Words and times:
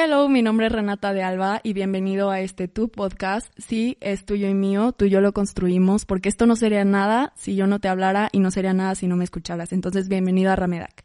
Hello, 0.00 0.28
mi 0.28 0.42
nombre 0.42 0.66
es 0.66 0.72
Renata 0.72 1.12
de 1.12 1.24
Alba 1.24 1.60
y 1.64 1.72
bienvenido 1.72 2.30
a 2.30 2.40
este 2.40 2.68
Tu 2.68 2.88
Podcast. 2.88 3.52
Sí, 3.58 3.96
es 4.00 4.24
tuyo 4.24 4.48
y 4.48 4.54
mío, 4.54 4.92
tú 4.92 5.06
y 5.06 5.10
yo 5.10 5.20
lo 5.20 5.32
construimos, 5.32 6.04
porque 6.04 6.28
esto 6.28 6.46
no 6.46 6.54
sería 6.54 6.84
nada 6.84 7.32
si 7.34 7.56
yo 7.56 7.66
no 7.66 7.80
te 7.80 7.88
hablara 7.88 8.28
y 8.30 8.38
no 8.38 8.52
sería 8.52 8.72
nada 8.72 8.94
si 8.94 9.08
no 9.08 9.16
me 9.16 9.24
escucharas. 9.24 9.72
Entonces, 9.72 10.08
bienvenido 10.08 10.52
a 10.52 10.56
Ramedac. 10.56 11.04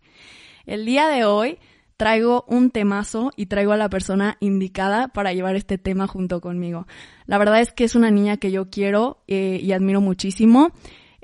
El 0.68 0.86
día 0.86 1.08
de 1.08 1.26
hoy 1.26 1.58
traigo 1.98 2.46
un 2.48 2.70
temazo 2.70 3.32
y 3.36 3.48
traigo 3.48 3.72
a 3.72 3.78
la 3.78 3.90
persona 3.90 4.38
indicada 4.40 5.08
para 5.08 5.34
llevar 5.34 5.56
este 5.56 5.80
tema 5.80 6.06
junto 6.06 6.40
conmigo. 6.40 6.86
La 7.26 7.40
verdad 7.40 7.62
es 7.62 7.74
que 7.74 7.86
es 7.86 7.96
una 7.96 8.12
niña 8.12 8.38
que 8.38 8.52
yo 8.52 8.70
quiero 8.70 9.24
eh, 9.28 9.60
y 9.60 9.72
admiro 9.72 10.02
muchísimo. 10.02 10.70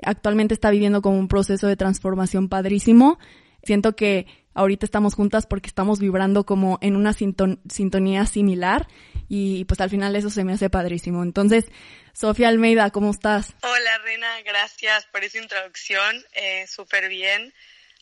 Actualmente 0.02 0.54
está 0.54 0.72
viviendo 0.72 1.02
como 1.02 1.20
un 1.20 1.28
proceso 1.28 1.68
de 1.68 1.76
transformación 1.76 2.48
padrísimo. 2.48 3.20
Siento 3.62 3.94
que 3.94 4.26
ahorita 4.54 4.84
estamos 4.84 5.14
juntas 5.14 5.46
porque 5.46 5.68
estamos 5.68 6.00
vibrando 6.00 6.44
como 6.44 6.78
en 6.82 6.96
una 6.96 7.12
sintonía 7.12 8.26
similar 8.26 8.86
y 9.28 9.64
pues 9.66 9.80
al 9.80 9.90
final 9.90 10.16
eso 10.16 10.30
se 10.30 10.44
me 10.44 10.52
hace 10.52 10.70
padrísimo. 10.70 11.22
Entonces, 11.22 11.66
Sofía 12.12 12.48
Almeida, 12.48 12.90
¿cómo 12.90 13.10
estás? 13.10 13.54
Hola 13.62 13.98
Rena, 13.98 14.40
gracias 14.42 15.06
por 15.06 15.22
esa 15.24 15.38
introducción, 15.38 16.24
eh, 16.32 16.66
súper 16.66 17.08
bien. 17.08 17.54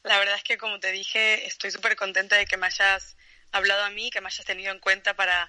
La 0.02 0.19
verdad 0.19 0.36
es 0.36 0.42
que 0.42 0.58
como 0.58 0.80
te 0.80 0.92
dije, 0.92 1.46
estoy 1.46 1.70
súper 1.70 1.96
contenta 1.96 2.36
de 2.36 2.46
que 2.46 2.56
me 2.56 2.66
hayas 2.66 3.16
hablado 3.52 3.84
a 3.84 3.91
mí, 3.91 4.10
que 4.10 4.20
me 4.20 4.28
hayas 4.28 4.46
tenido 4.46 4.72
en 4.72 4.78
cuenta 4.78 5.14
para, 5.14 5.48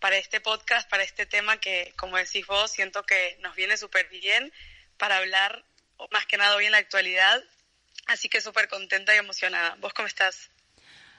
para 0.00 0.16
este 0.16 0.40
podcast, 0.40 0.88
para 0.88 1.04
este 1.04 1.26
tema 1.26 1.58
que, 1.58 1.92
como 1.96 2.16
decís 2.16 2.46
vos, 2.46 2.70
siento 2.70 3.04
que 3.04 3.38
nos 3.40 3.54
viene 3.54 3.76
súper 3.76 4.08
bien 4.08 4.52
para 4.96 5.18
hablar 5.18 5.64
más 6.10 6.26
que 6.26 6.38
nada 6.38 6.56
hoy 6.56 6.66
en 6.66 6.72
la 6.72 6.78
actualidad 6.78 7.42
Así 8.10 8.28
que 8.28 8.40
súper 8.40 8.66
contenta 8.68 9.14
y 9.14 9.18
emocionada. 9.18 9.76
¿Vos 9.80 9.92
cómo 9.94 10.08
estás? 10.08 10.50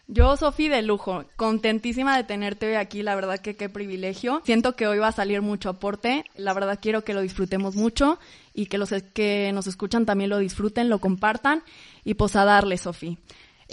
Yo, 0.08 0.36
Sofi, 0.36 0.68
de 0.68 0.82
lujo, 0.82 1.24
contentísima 1.38 2.18
de 2.18 2.26
tenerte 2.26 2.68
hoy 2.68 2.74
aquí, 2.74 3.02
la 3.02 3.16
verdad 3.16 3.40
que 3.40 3.56
qué 3.56 3.70
privilegio. 3.70 4.42
Siento 4.44 4.76
que 4.76 4.88
hoy 4.88 4.98
va 4.98 5.08
a 5.08 5.14
salir 5.14 5.42
mucho 5.42 5.70
aporte, 5.70 6.26
la 6.36 6.54
verdad 6.54 6.80
quiero 6.82 7.06
que 7.06 7.14
lo 7.14 7.22
disfrutemos 7.22 7.76
mucho 7.76 8.20
y 8.54 8.66
que 8.66 8.78
los 8.78 8.94
que 9.14 9.52
nos 9.54 9.68
escuchan 9.68 10.06
también 10.06 10.30
lo 10.30 10.40
disfruten, 10.40 10.90
lo 10.90 11.00
compartan 11.00 11.64
y 12.04 12.16
pues 12.16 12.36
a 12.36 12.44
darle, 12.44 12.78
Sofi. 12.78 13.18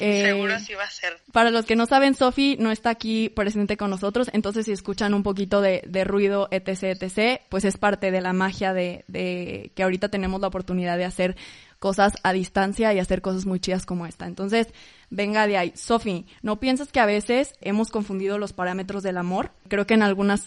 Eh, 0.01 0.27
Seguro 0.27 0.55
así 0.55 0.75
va 0.75 0.85
a 0.85 0.91
ser. 0.91 1.19
Para 1.33 1.51
los 1.51 1.65
que 1.65 1.75
no 1.75 1.87
saben, 1.87 2.15
Sofi 2.15 2.57
no 2.61 2.71
está 2.71 2.91
aquí 2.91 3.31
presente 3.31 3.77
con 3.77 3.91
nosotros, 3.91 4.31
entonces 4.33 4.67
si 4.67 4.71
escuchan 4.71 5.13
un 5.13 5.25
poquito 5.25 5.61
de, 5.61 6.05
ruido, 6.05 6.47
etc., 6.53 7.03
etc., 7.03 7.41
pues 7.49 7.65
es 7.65 7.79
parte 7.79 8.13
de 8.13 8.21
la 8.21 8.33
magia 8.33 8.73
de, 8.73 9.05
de 9.09 9.73
que 9.75 9.83
ahorita 9.83 10.09
tenemos 10.09 10.41
la 10.41 10.47
oportunidad 10.47 10.97
de 10.97 11.05
hacer 11.05 11.37
cosas 11.79 12.15
a 12.23 12.33
distancia 12.33 12.93
y 12.93 12.99
hacer 12.99 13.23
cosas 13.23 13.47
muy 13.47 13.61
chidas 13.61 13.87
como 13.87 14.07
esta. 14.07 14.27
Entonces, 14.27 14.69
venga 15.11 15.47
de 15.47 15.57
ahí. 15.57 15.73
Sofi, 15.77 16.27
¿no 16.43 16.61
piensas 16.61 16.91
que 16.93 17.01
a 17.01 17.07
veces 17.07 17.55
hemos 17.61 17.91
confundido 17.91 18.39
los 18.39 18.53
parámetros 18.53 19.03
del 19.03 19.19
amor? 19.19 19.53
Creo 19.69 19.87
que 19.87 19.95
en 19.95 20.03
algunas 20.03 20.47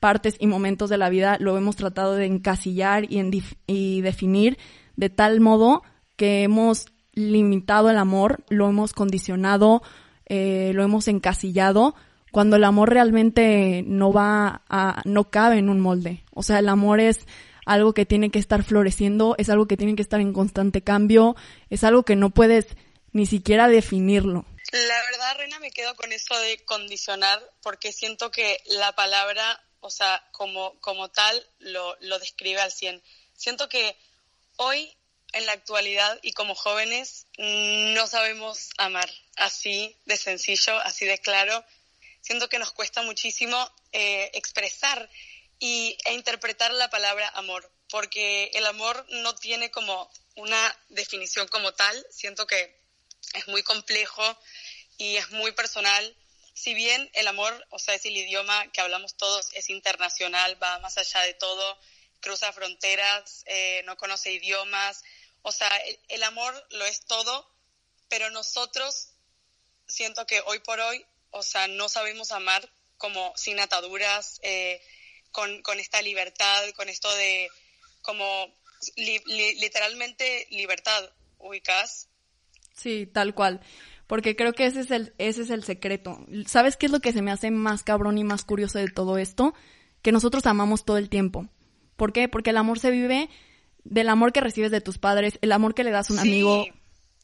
partes 0.00 0.36
y 0.38 0.46
momentos 0.46 0.90
de 0.90 0.98
la 0.98 1.08
vida 1.08 1.36
lo 1.40 1.56
hemos 1.56 1.76
tratado 1.76 2.14
de 2.14 2.26
encasillar 2.26 3.04
y, 3.10 3.42
y 3.66 4.00
definir 4.02 4.58
de 4.96 5.10
tal 5.10 5.40
modo 5.40 5.82
que 6.16 6.42
hemos 6.42 6.86
limitado 7.12 7.90
el 7.90 7.98
amor, 7.98 8.44
lo 8.48 8.68
hemos 8.68 8.92
condicionado, 8.92 9.82
eh, 10.26 10.72
lo 10.74 10.82
hemos 10.82 11.08
encasillado, 11.08 11.94
cuando 12.30 12.56
el 12.56 12.64
amor 12.64 12.90
realmente 12.90 13.82
no 13.86 14.12
va 14.12 14.62
a, 14.68 15.02
no 15.06 15.30
cabe 15.30 15.58
en 15.58 15.70
un 15.70 15.80
molde. 15.80 16.24
O 16.32 16.42
sea, 16.42 16.58
el 16.58 16.68
amor 16.68 17.00
es 17.00 17.26
algo 17.66 17.92
que 17.92 18.06
tiene 18.06 18.30
que 18.30 18.38
estar 18.38 18.62
floreciendo, 18.62 19.34
es 19.36 19.50
algo 19.50 19.66
que 19.66 19.76
tiene 19.76 19.96
que 19.96 20.02
estar 20.02 20.20
en 20.20 20.32
constante 20.32 20.82
cambio, 20.82 21.36
es 21.68 21.84
algo 21.84 22.04
que 22.04 22.16
no 22.16 22.30
puedes 22.30 22.66
ni 23.12 23.26
siquiera 23.26 23.68
definirlo. 23.68 24.46
La 24.72 25.02
verdad, 25.10 25.36
Reina, 25.36 25.58
me 25.58 25.70
quedo 25.70 25.94
con 25.96 26.12
eso 26.12 26.38
de 26.38 26.64
condicionar, 26.64 27.42
porque 27.62 27.92
siento 27.92 28.30
que 28.30 28.60
la 28.66 28.92
palabra, 28.94 29.62
o 29.80 29.90
sea, 29.90 30.24
como, 30.32 30.78
como 30.80 31.08
tal, 31.10 31.46
lo, 31.58 31.96
lo 32.00 32.18
describe 32.18 32.60
al 32.60 32.72
100. 32.72 33.02
Siento 33.34 33.68
que 33.68 33.96
hoy, 34.56 34.96
en 35.32 35.46
la 35.46 35.52
actualidad 35.52 36.18
y 36.22 36.32
como 36.32 36.54
jóvenes, 36.54 37.26
no 37.38 38.06
sabemos 38.06 38.70
amar 38.78 39.10
así 39.36 39.96
de 40.04 40.16
sencillo, 40.16 40.78
así 40.80 41.04
de 41.04 41.18
claro. 41.18 41.64
Siento 42.20 42.48
que 42.48 42.58
nos 42.58 42.72
cuesta 42.72 43.02
muchísimo 43.02 43.56
eh, 43.92 44.30
expresar 44.34 45.08
y, 45.58 45.96
e 46.04 46.14
interpretar 46.14 46.72
la 46.72 46.90
palabra 46.90 47.28
amor, 47.34 47.70
porque 47.88 48.50
el 48.54 48.66
amor 48.66 49.06
no 49.10 49.34
tiene 49.34 49.70
como 49.70 50.10
una 50.34 50.78
definición 50.88 51.48
como 51.48 51.72
tal, 51.72 52.06
siento 52.10 52.46
que 52.46 52.78
es 53.34 53.48
muy 53.48 53.62
complejo 53.62 54.38
y 54.98 55.16
es 55.16 55.30
muy 55.30 55.52
personal. 55.52 56.16
Si 56.54 56.74
bien 56.74 57.10
el 57.14 57.28
amor, 57.28 57.66
o 57.70 57.78
sea, 57.78 57.94
es 57.94 58.04
el 58.06 58.16
idioma 58.16 58.70
que 58.72 58.80
hablamos 58.80 59.16
todos, 59.16 59.48
es 59.52 59.68
internacional, 59.68 60.62
va 60.62 60.78
más 60.78 60.96
allá 60.96 61.20
de 61.22 61.34
todo, 61.34 61.78
cruza 62.20 62.52
fronteras, 62.52 63.42
eh, 63.46 63.82
no 63.84 63.96
conoce 63.96 64.32
idiomas, 64.32 65.02
o 65.42 65.52
sea, 65.52 65.70
el, 66.08 66.22
amor 66.24 66.66
lo 66.70 66.84
es 66.86 67.04
todo, 67.04 67.48
pero 68.08 68.30
nosotros 68.30 69.10
siento 69.86 70.26
que 70.26 70.40
hoy 70.40 70.58
por 70.58 70.80
hoy, 70.80 71.06
o 71.30 71.42
sea, 71.44 71.68
no 71.68 71.88
sabemos 71.88 72.32
amar 72.32 72.68
como 72.98 73.32
sin 73.36 73.60
ataduras, 73.60 74.40
eh, 74.42 74.82
con, 75.36 75.78
esta 75.78 76.00
libertad, 76.00 76.62
con 76.76 76.88
esto 76.88 77.14
de 77.14 77.48
como 78.00 78.24
literalmente 78.96 80.46
libertad, 80.50 81.10
ubicas. 81.38 82.08
Sí, 82.74 83.06
tal 83.06 83.34
cual. 83.34 83.60
Porque 84.06 84.34
creo 84.34 84.54
que 84.54 84.66
ese 84.66 84.80
es 84.80 84.90
el, 84.90 85.12
ese 85.18 85.42
es 85.42 85.50
el 85.50 85.64
secreto. 85.64 86.24
¿Sabes 86.46 86.76
qué 86.76 86.86
es 86.86 86.92
lo 86.92 87.00
que 87.00 87.12
se 87.12 87.20
me 87.20 87.32
hace 87.32 87.50
más 87.50 87.82
cabrón 87.82 88.16
y 88.16 88.24
más 88.24 88.44
curioso 88.44 88.78
de 88.78 88.88
todo 88.88 89.18
esto? 89.18 89.52
Que 90.00 90.12
nosotros 90.12 90.46
amamos 90.46 90.84
todo 90.84 90.96
el 90.96 91.10
tiempo. 91.10 91.48
¿Por 91.96 92.12
qué? 92.12 92.28
Porque 92.28 92.50
el 92.50 92.56
amor 92.56 92.78
se 92.78 92.90
vive 92.90 93.28
del 93.84 94.08
amor 94.08 94.32
que 94.32 94.40
recibes 94.40 94.70
de 94.70 94.80
tus 94.80 94.98
padres, 94.98 95.38
el 95.42 95.52
amor 95.52 95.74
que 95.74 95.84
le 95.84 95.90
das 95.90 96.10
a 96.10 96.14
un 96.14 96.18
amigo, 96.20 96.64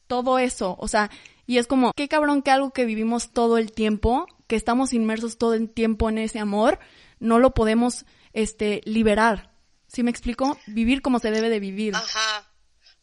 todo 0.07 0.39
eso. 0.39 0.77
O 0.79 0.89
sea, 0.89 1.11
y 1.47 1.59
es 1.59 1.67
como, 1.67 1.93
qué 1.95 2.09
cabrón 2.09 2.43
que 2.43 2.51
algo 2.51 2.73
que 2.73 2.85
vivimos 2.85 3.33
todo 3.33 3.59
el 3.59 3.73
tiempo, 3.73 4.27
que 4.47 4.57
estamos 4.57 4.93
inmersos 4.93 5.39
todo 5.39 5.55
el 5.55 5.71
tiempo 5.71 6.09
en 6.09 6.19
ese 6.19 6.39
amor, 6.39 6.79
no 7.23 7.39
lo 7.39 7.55
podemos 7.55 8.05
este, 8.33 8.81
liberar. 8.85 9.55
¿Sí 9.87 10.03
me 10.03 10.11
explico? 10.11 10.59
Vivir 10.67 11.03
como 11.03 11.19
se 11.19 11.31
debe 11.31 11.49
de 11.49 11.61
vivir. 11.61 11.95
Ajá. 11.95 12.51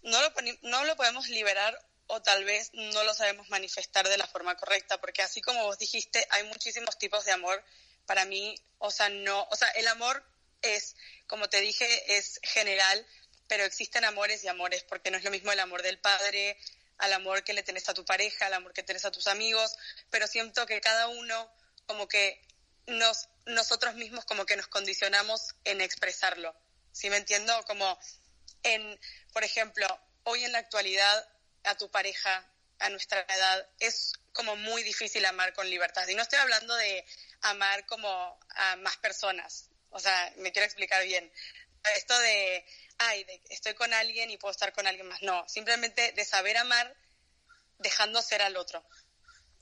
No 0.01 0.21
lo, 0.21 0.33
no 0.63 0.83
lo 0.85 0.95
podemos 0.95 1.29
liberar 1.29 1.77
o 2.07 2.21
tal 2.21 2.43
vez 2.43 2.71
no 2.73 3.03
lo 3.03 3.13
sabemos 3.13 3.49
manifestar 3.49 4.07
de 4.07 4.17
la 4.17 4.27
forma 4.27 4.55
correcta, 4.57 4.99
porque 4.99 5.21
así 5.21 5.41
como 5.41 5.63
vos 5.63 5.77
dijiste, 5.77 6.25
hay 6.31 6.43
muchísimos 6.45 6.97
tipos 6.97 7.23
de 7.25 7.31
amor. 7.31 7.63
Para 8.05 8.25
mí, 8.25 8.55
o 8.79 8.89
sea, 8.91 9.09
no, 9.09 9.47
o 9.51 9.55
sea, 9.55 9.69
el 9.69 9.87
amor 9.87 10.23
es, 10.61 10.95
como 11.27 11.47
te 11.47 11.61
dije, 11.61 12.17
es 12.17 12.39
general, 12.43 13.05
pero 13.47 13.63
existen 13.63 14.03
amores 14.03 14.43
y 14.43 14.47
amores, 14.47 14.83
porque 14.83 15.11
no 15.11 15.17
es 15.17 15.23
lo 15.23 15.31
mismo 15.31 15.51
el 15.51 15.59
amor 15.59 15.83
del 15.83 15.99
padre, 15.99 16.57
al 16.97 17.13
amor 17.13 17.43
que 17.43 17.53
le 17.53 17.63
tenés 17.63 17.87
a 17.87 17.93
tu 17.93 18.03
pareja, 18.03 18.47
al 18.47 18.53
amor 18.55 18.73
que 18.73 18.83
tenés 18.83 19.05
a 19.05 19.11
tus 19.11 19.27
amigos, 19.27 19.75
pero 20.09 20.27
siento 20.27 20.65
que 20.65 20.81
cada 20.81 21.07
uno 21.07 21.49
como 21.85 22.07
que 22.07 22.41
nos 22.89 23.29
nosotros 23.49 23.95
mismos 23.95 24.25
como 24.25 24.45
que 24.45 24.55
nos 24.55 24.67
condicionamos 24.67 25.55
en 25.63 25.81
expresarlo. 25.81 26.55
¿Sí 26.91 27.09
me 27.09 27.17
entiendo? 27.17 27.53
Como 27.65 27.97
en, 28.63 28.99
por 29.33 29.43
ejemplo, 29.43 29.87
hoy 30.23 30.43
en 30.43 30.51
la 30.51 30.59
actualidad 30.59 31.27
a 31.63 31.75
tu 31.75 31.89
pareja, 31.89 32.45
a 32.79 32.89
nuestra 32.89 33.21
edad, 33.21 33.67
es 33.79 34.13
como 34.33 34.55
muy 34.55 34.83
difícil 34.83 35.25
amar 35.25 35.53
con 35.53 35.69
libertad. 35.69 36.07
Y 36.07 36.15
no 36.15 36.21
estoy 36.21 36.39
hablando 36.39 36.75
de 36.75 37.05
amar 37.41 37.85
como 37.85 38.39
a 38.55 38.75
más 38.77 38.97
personas. 38.97 39.69
O 39.89 39.99
sea, 39.99 40.33
me 40.37 40.51
quiero 40.51 40.65
explicar 40.65 41.03
bien. 41.03 41.31
Esto 41.95 42.17
de, 42.19 42.65
ay, 42.97 43.23
de, 43.23 43.41
estoy 43.49 43.73
con 43.73 43.93
alguien 43.93 44.29
y 44.29 44.37
puedo 44.37 44.51
estar 44.51 44.73
con 44.73 44.87
alguien 44.87 45.07
más. 45.07 45.21
No, 45.21 45.47
simplemente 45.47 46.11
de 46.11 46.25
saber 46.25 46.57
amar 46.57 46.95
dejando 47.79 48.21
ser 48.21 48.41
al 48.41 48.57
otro. 48.57 48.83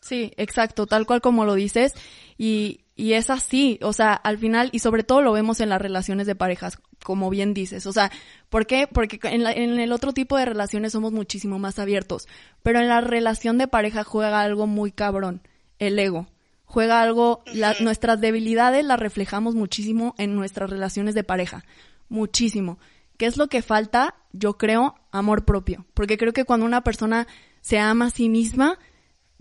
Sí, 0.01 0.33
exacto, 0.37 0.85
tal 0.85 1.05
cual 1.05 1.21
como 1.21 1.45
lo 1.45 1.55
dices. 1.55 1.93
Y, 2.37 2.86
y 2.97 3.13
es 3.13 3.29
así, 3.29 3.79
o 3.83 3.93
sea, 3.93 4.13
al 4.13 4.39
final, 4.39 4.69
y 4.73 4.79
sobre 4.79 5.03
todo 5.03 5.21
lo 5.21 5.31
vemos 5.31 5.59
en 5.59 5.69
las 5.69 5.79
relaciones 5.79 6.25
de 6.25 6.33
parejas, 6.35 6.79
como 7.03 7.29
bien 7.29 7.53
dices. 7.53 7.85
O 7.85 7.93
sea, 7.93 8.11
¿por 8.49 8.65
qué? 8.65 8.87
Porque 8.91 9.19
en, 9.23 9.45
en 9.45 9.79
el 9.79 9.91
otro 9.91 10.13
tipo 10.13 10.35
de 10.35 10.45
relaciones 10.45 10.93
somos 10.93 11.13
muchísimo 11.13 11.59
más 11.59 11.77
abiertos. 11.77 12.27
Pero 12.63 12.79
en 12.79 12.87
la 12.87 13.01
relación 13.01 13.59
de 13.59 13.67
pareja 13.67 14.03
juega 14.03 14.41
algo 14.41 14.65
muy 14.65 14.91
cabrón, 14.91 15.41
el 15.77 15.99
ego. 15.99 16.27
juega 16.67 17.01
algo, 17.01 17.43
nuestras 17.79 18.19
debilidades 18.19 18.85
las 18.85 18.99
reflejamos 18.99 19.55
muchísimo 19.55 20.13
en 20.17 20.35
nuestras 20.35 20.69
relaciones 20.69 21.15
de 21.15 21.23
pareja, 21.23 21.63
muchísimo. 22.09 22.77
¿Qué 23.17 23.25
es 23.25 23.37
lo 23.37 23.47
que 23.47 23.61
falta? 23.61 24.15
Yo 24.33 24.57
creo 24.57 24.95
amor 25.11 25.45
propio, 25.45 25.85
porque 25.93 26.17
creo 26.17 26.33
que 26.33 26.45
cuando 26.45 26.65
una 26.65 26.81
persona 26.81 27.25
se 27.61 27.79
ama 27.79 28.07
a 28.07 28.09
sí 28.11 28.29
misma, 28.29 28.77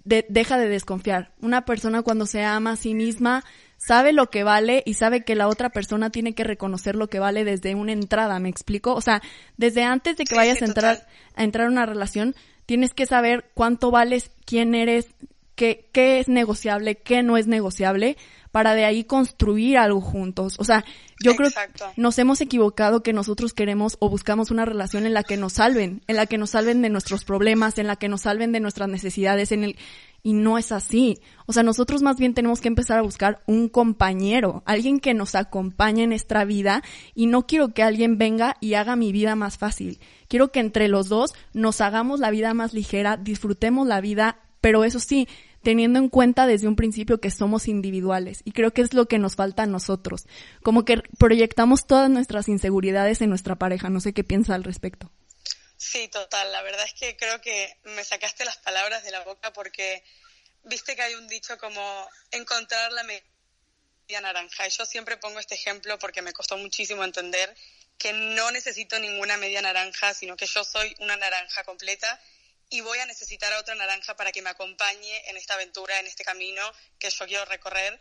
deja 0.07 0.59
de 0.59 0.69
desconfiar. 0.69 1.33
Una 1.41 1.65
persona 1.65 2.03
cuando 2.03 2.27
se 2.27 2.45
ama 2.45 2.73
a 2.73 2.77
sí 2.77 2.95
misma 2.95 3.45
sabe 3.77 4.13
lo 4.13 4.31
que 4.31 4.45
vale 4.45 4.83
y 4.87 4.95
sabe 4.95 5.25
que 5.25 5.35
la 5.35 5.49
otra 5.49 5.71
persona 5.71 6.11
tiene 6.11 6.35
que 6.35 6.45
reconocer 6.45 6.97
lo 6.97 7.09
que 7.09 7.19
vale 7.19 7.45
desde 7.45 7.75
una 7.75 7.93
entrada, 7.93 8.39
¿me 8.39 8.49
explico? 8.49 8.95
O 8.95 9.01
sea, 9.01 9.21
desde 9.57 9.83
antes 9.83 10.17
de 10.17 10.25
que 10.25 10.35
vayas 10.35 10.63
a 10.63 10.67
entrar 10.67 11.07
a 11.35 11.45
entrar 11.45 11.67
a 11.67 11.71
una 11.71 11.87
relación, 11.87 12.35
tienes 12.65 12.95
que 12.95 13.07
saber 13.07 13.51
cuánto 13.55 13.91
vales, 13.91 14.31
quién 14.45 14.75
eres, 14.75 15.09
qué, 15.55 15.89
qué 15.93 16.21
es 16.21 16.29
negociable, 16.29 16.97
qué 16.97 17.23
no 17.23 17.37
es 17.37 17.47
negociable, 17.47 18.17
para 18.57 18.75
de 18.75 18.87
ahí 18.87 19.05
construir 19.05 19.77
algo 19.77 20.01
juntos. 20.01 20.57
O 20.59 20.65
sea, 20.65 20.83
yo 21.23 21.37
creo 21.37 21.51
que 21.51 21.91
nos 21.99 22.19
hemos 22.19 22.41
equivocado 22.41 23.03
que 23.03 23.13
nosotros 23.13 23.53
queremos 23.53 23.99
o 24.01 24.09
buscamos 24.09 24.51
una 24.51 24.65
relación 24.65 25.05
en 25.05 25.13
la 25.13 25.25
que 25.25 25.37
nos 25.37 25.53
salven, 25.53 26.01
en 26.07 26.17
la 26.17 26.25
que 26.25 26.39
nos 26.39 26.49
salven 26.53 26.81
de 26.81 26.89
nuestros 26.89 27.27
problemas, 27.27 27.77
en 27.77 27.87
la 27.87 27.97
que 27.97 28.09
nos 28.09 28.23
salven 28.23 28.53
de 28.53 28.61
nuestras 28.61 28.89
necesidades, 28.89 29.53
en 29.53 29.65
el 29.65 29.77
y 30.23 30.33
no 30.33 30.57
es 30.57 30.73
así. 30.73 31.21
O 31.45 31.53
sea, 31.53 31.65
nosotros 31.65 32.01
más 32.01 32.17
bien 32.17 32.33
tenemos 32.33 32.63
que 32.63 32.69
empezar 32.69 32.99
a 32.99 33.03
buscar 33.03 33.43
un 33.47 33.69
compañero, 33.69 34.63
alguien 34.65 35.01
que 35.01 35.13
nos 35.13 35.35
acompañe 35.35 36.05
en 36.05 36.09
nuestra 36.09 36.47
vida 36.47 36.83
y 37.15 37.27
no 37.27 37.47
quiero 37.47 37.75
que 37.75 37.83
alguien 37.83 38.17
venga 38.17 38.57
y 38.63 38.73
haga 38.73 38.97
mi 38.97 39.13
vida 39.13 39.37
más 39.37 39.59
fácil. 39.59 40.01
Quiero 40.29 40.51
que 40.51 40.61
entre 40.61 40.89
los 40.89 41.11
dos 41.11 41.35
nos 41.53 41.83
hagamos 41.83 42.21
la 42.21 42.31
vida 42.31 42.55
más 42.55 42.73
ligera, 42.73 43.19
disfrutemos 43.19 43.87
la 43.87 44.01
vida, 44.01 44.39
pero 44.63 44.83
eso 44.83 44.99
sí, 44.99 45.29
teniendo 45.67 45.99
en 45.99 46.09
cuenta 46.09 46.47
desde 46.47 46.69
un 46.69 46.77
principio 46.77 47.21
que 47.21 47.33
somos 47.33 47.67
individuales. 47.67 48.39
Y 48.45 48.53
creo 48.53 48.73
que 48.73 48.83
es 48.83 48.95
lo 48.95 49.07
que 49.07 49.19
nos 49.19 49.35
falta 49.35 49.65
a 49.65 49.67
nosotros. 49.67 50.23
Como 50.63 50.85
que 50.85 51.03
proyectamos 51.19 51.89
todas 51.89 52.09
nuestras 52.09 52.47
inseguridades 52.47 53.21
en 53.21 53.31
nuestra 53.31 53.57
pareja. 53.57 53.89
No 53.89 53.99
sé 53.99 54.13
qué 54.13 54.23
piensa 54.23 54.55
al 54.55 54.63
respecto. 54.63 55.11
Sí, 55.77 56.07
total. 56.07 56.53
La 56.53 56.63
verdad 56.63 56.85
es 56.85 56.95
que 56.95 57.17
creo 57.17 57.41
que 57.41 57.81
me 57.83 58.05
sacaste 58.05 58.45
las 58.45 58.59
palabras 58.59 59.03
de 59.03 59.11
la 59.11 59.25
boca 59.25 59.53
porque 59.53 60.05
viste 60.63 60.95
que 60.95 61.03
hay 61.03 61.15
un 61.15 61.27
dicho 61.27 61.59
como 61.59 61.83
encontrar 62.31 62.93
la 62.93 63.03
media 63.03 64.21
naranja. 64.23 64.69
Yo 64.69 64.87
siempre 64.87 65.17
pongo 65.17 65.41
este 65.41 65.57
ejemplo 65.57 65.99
porque 65.99 66.23
me 66.23 66.33
costó 66.33 66.57
muchísimo 66.59 67.03
entender 67.03 67.53
que 67.99 68.13
no 68.13 68.53
necesito 68.53 69.01
ninguna 69.01 69.37
media 69.37 69.63
naranja, 69.63 70.15
sino 70.15 70.37
que 70.37 70.47
yo 70.47 70.63
soy 70.63 70.95
una 71.01 71.17
naranja 71.17 71.65
completa 71.65 72.21
y 72.71 72.81
voy 72.81 72.99
a 72.99 73.07
necesitar 73.07 73.53
a 73.53 73.59
otra 73.59 73.75
naranja 73.75 74.17
para 74.17 74.33
que 74.33 74.43
me 74.43 74.51
acompañe 74.51 75.31
en 75.31 75.37
esta 75.37 75.55
aventura, 75.55 75.99
en 76.01 76.07
este 76.07 76.25
camino 76.25 76.63
que 76.99 77.11
yo 77.11 77.27
quiero 77.27 77.45
recorrer 77.45 78.01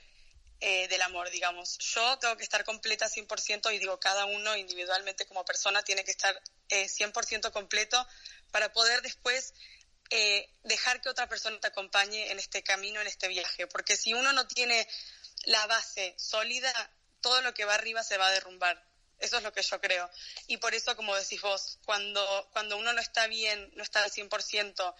eh, 0.61 0.87
del 0.87 1.01
amor, 1.01 1.29
digamos. 1.29 1.77
Yo 1.77 2.17
tengo 2.19 2.37
que 2.37 2.43
estar 2.43 2.63
completa 2.63 3.07
100% 3.07 3.73
y 3.73 3.77
digo, 3.77 3.99
cada 3.99 4.25
uno 4.25 4.55
individualmente 4.55 5.25
como 5.25 5.45
persona 5.45 5.83
tiene 5.83 6.03
que 6.03 6.11
estar 6.11 6.41
eh, 6.69 6.87
100% 6.87 7.51
completo 7.51 8.07
para 8.51 8.71
poder 8.71 9.01
después 9.01 9.53
eh, 10.09 10.49
dejar 10.63 11.01
que 11.01 11.09
otra 11.09 11.27
persona 11.27 11.59
te 11.59 11.67
acompañe 11.67 12.31
en 12.31 12.39
este 12.39 12.63
camino, 12.63 13.01
en 13.01 13.07
este 13.07 13.27
viaje. 13.27 13.67
Porque 13.67 13.97
si 13.97 14.13
uno 14.13 14.31
no 14.33 14.47
tiene 14.47 14.87
la 15.43 15.65
base 15.67 16.15
sólida, 16.17 16.73
todo 17.21 17.41
lo 17.41 17.53
que 17.53 17.65
va 17.65 17.75
arriba 17.75 18.01
se 18.03 18.17
va 18.17 18.27
a 18.27 18.31
derrumbar. 18.31 18.81
Eso 19.19 19.37
es 19.37 19.43
lo 19.43 19.53
que 19.53 19.61
yo 19.61 19.79
creo. 19.79 20.09
Y 20.47 20.57
por 20.57 20.75
eso, 20.75 20.95
como 20.95 21.15
decís 21.15 21.41
vos, 21.41 21.79
cuando, 21.85 22.49
cuando 22.51 22.77
uno 22.77 22.93
no 22.93 23.01
está 23.01 23.27
bien, 23.27 23.71
no 23.75 23.83
está 23.83 24.03
al 24.03 24.11
100%, 24.11 24.95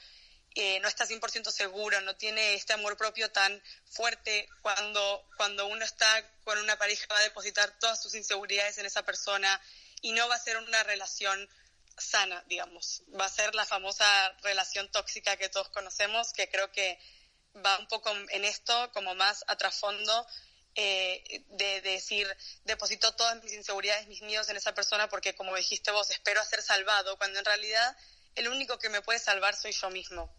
eh, 0.56 0.80
no 0.80 0.88
está 0.88 1.06
100% 1.06 1.52
seguro, 1.52 2.00
no 2.02 2.16
tiene 2.16 2.54
este 2.54 2.74
amor 2.74 2.96
propio 2.96 3.30
tan 3.30 3.62
fuerte, 3.86 4.48
cuando, 4.62 5.28
cuando 5.36 5.68
uno 5.68 5.84
está 5.84 6.08
con 6.44 6.58
una 6.60 6.78
pareja 6.78 7.06
va 7.12 7.20
a 7.20 7.24
depositar 7.24 7.78
todas 7.80 8.02
sus 8.02 8.16
inseguridades 8.16 8.78
en 8.78 8.86
esa 8.86 9.04
persona 9.04 9.62
y 10.02 10.14
no 10.14 10.28
va 10.30 10.36
a 10.36 10.40
ser 10.40 10.58
una 10.58 10.84
relación 10.84 11.50
sana, 11.98 12.44
digamos. 12.48 13.04
Va 13.20 13.26
a 13.26 13.30
ser 13.30 13.54
la 13.54 13.66
famosa 13.66 14.06
relación 14.44 14.90
tóxica 14.92 15.36
que 15.38 15.50
todos 15.50 15.70
conocemos, 15.70 16.32
que 16.32 16.50
creo 16.50 16.72
que 16.72 17.00
va 17.66 17.78
un 17.78 17.88
poco 17.88 18.12
en 18.30 18.46
esto, 18.46 18.92
como 18.94 19.16
más 19.16 19.44
a 19.48 19.58
trasfondo 19.58 20.28
eh, 20.76 21.46
de, 21.52 21.82
decir, 21.82 22.28
deposito 22.66 23.14
todas 23.14 23.42
mis 23.44 23.54
inseguridades, 23.54 24.08
mis 24.08 24.22
miedos 24.22 24.50
en 24.50 24.58
esa 24.58 24.74
persona 24.74 25.08
porque, 25.08 25.34
como 25.34 25.56
dijiste 25.56 25.92
vos, 25.92 26.10
espero 26.10 26.42
a 26.42 26.46
ser 26.46 26.62
salvado, 26.62 27.18
cuando 27.18 27.40
en 27.40 27.46
realidad 27.46 27.98
el 28.36 28.50
único 28.50 28.78
que 28.78 28.90
me 28.90 29.02
puede 29.02 29.20
salvar 29.20 29.56
soy 29.56 29.72
yo 29.72 29.90
mismo. 29.90 30.30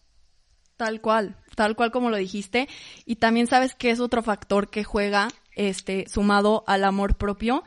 Tal 0.77 1.01
cual, 1.01 1.37
tal 1.55 1.75
cual 1.75 1.91
como 1.91 2.11
lo 2.11 2.19
dijiste. 2.19 2.69
Y 3.07 3.17
también 3.17 3.47
sabes 3.47 3.75
que 3.75 3.91
es 3.91 3.99
otro 3.99 4.23
factor 4.23 4.69
que 4.69 4.85
juega, 4.85 5.29
este, 5.53 6.07
sumado 6.07 6.65
al 6.67 6.85
amor 6.85 7.17
propio, 7.17 7.65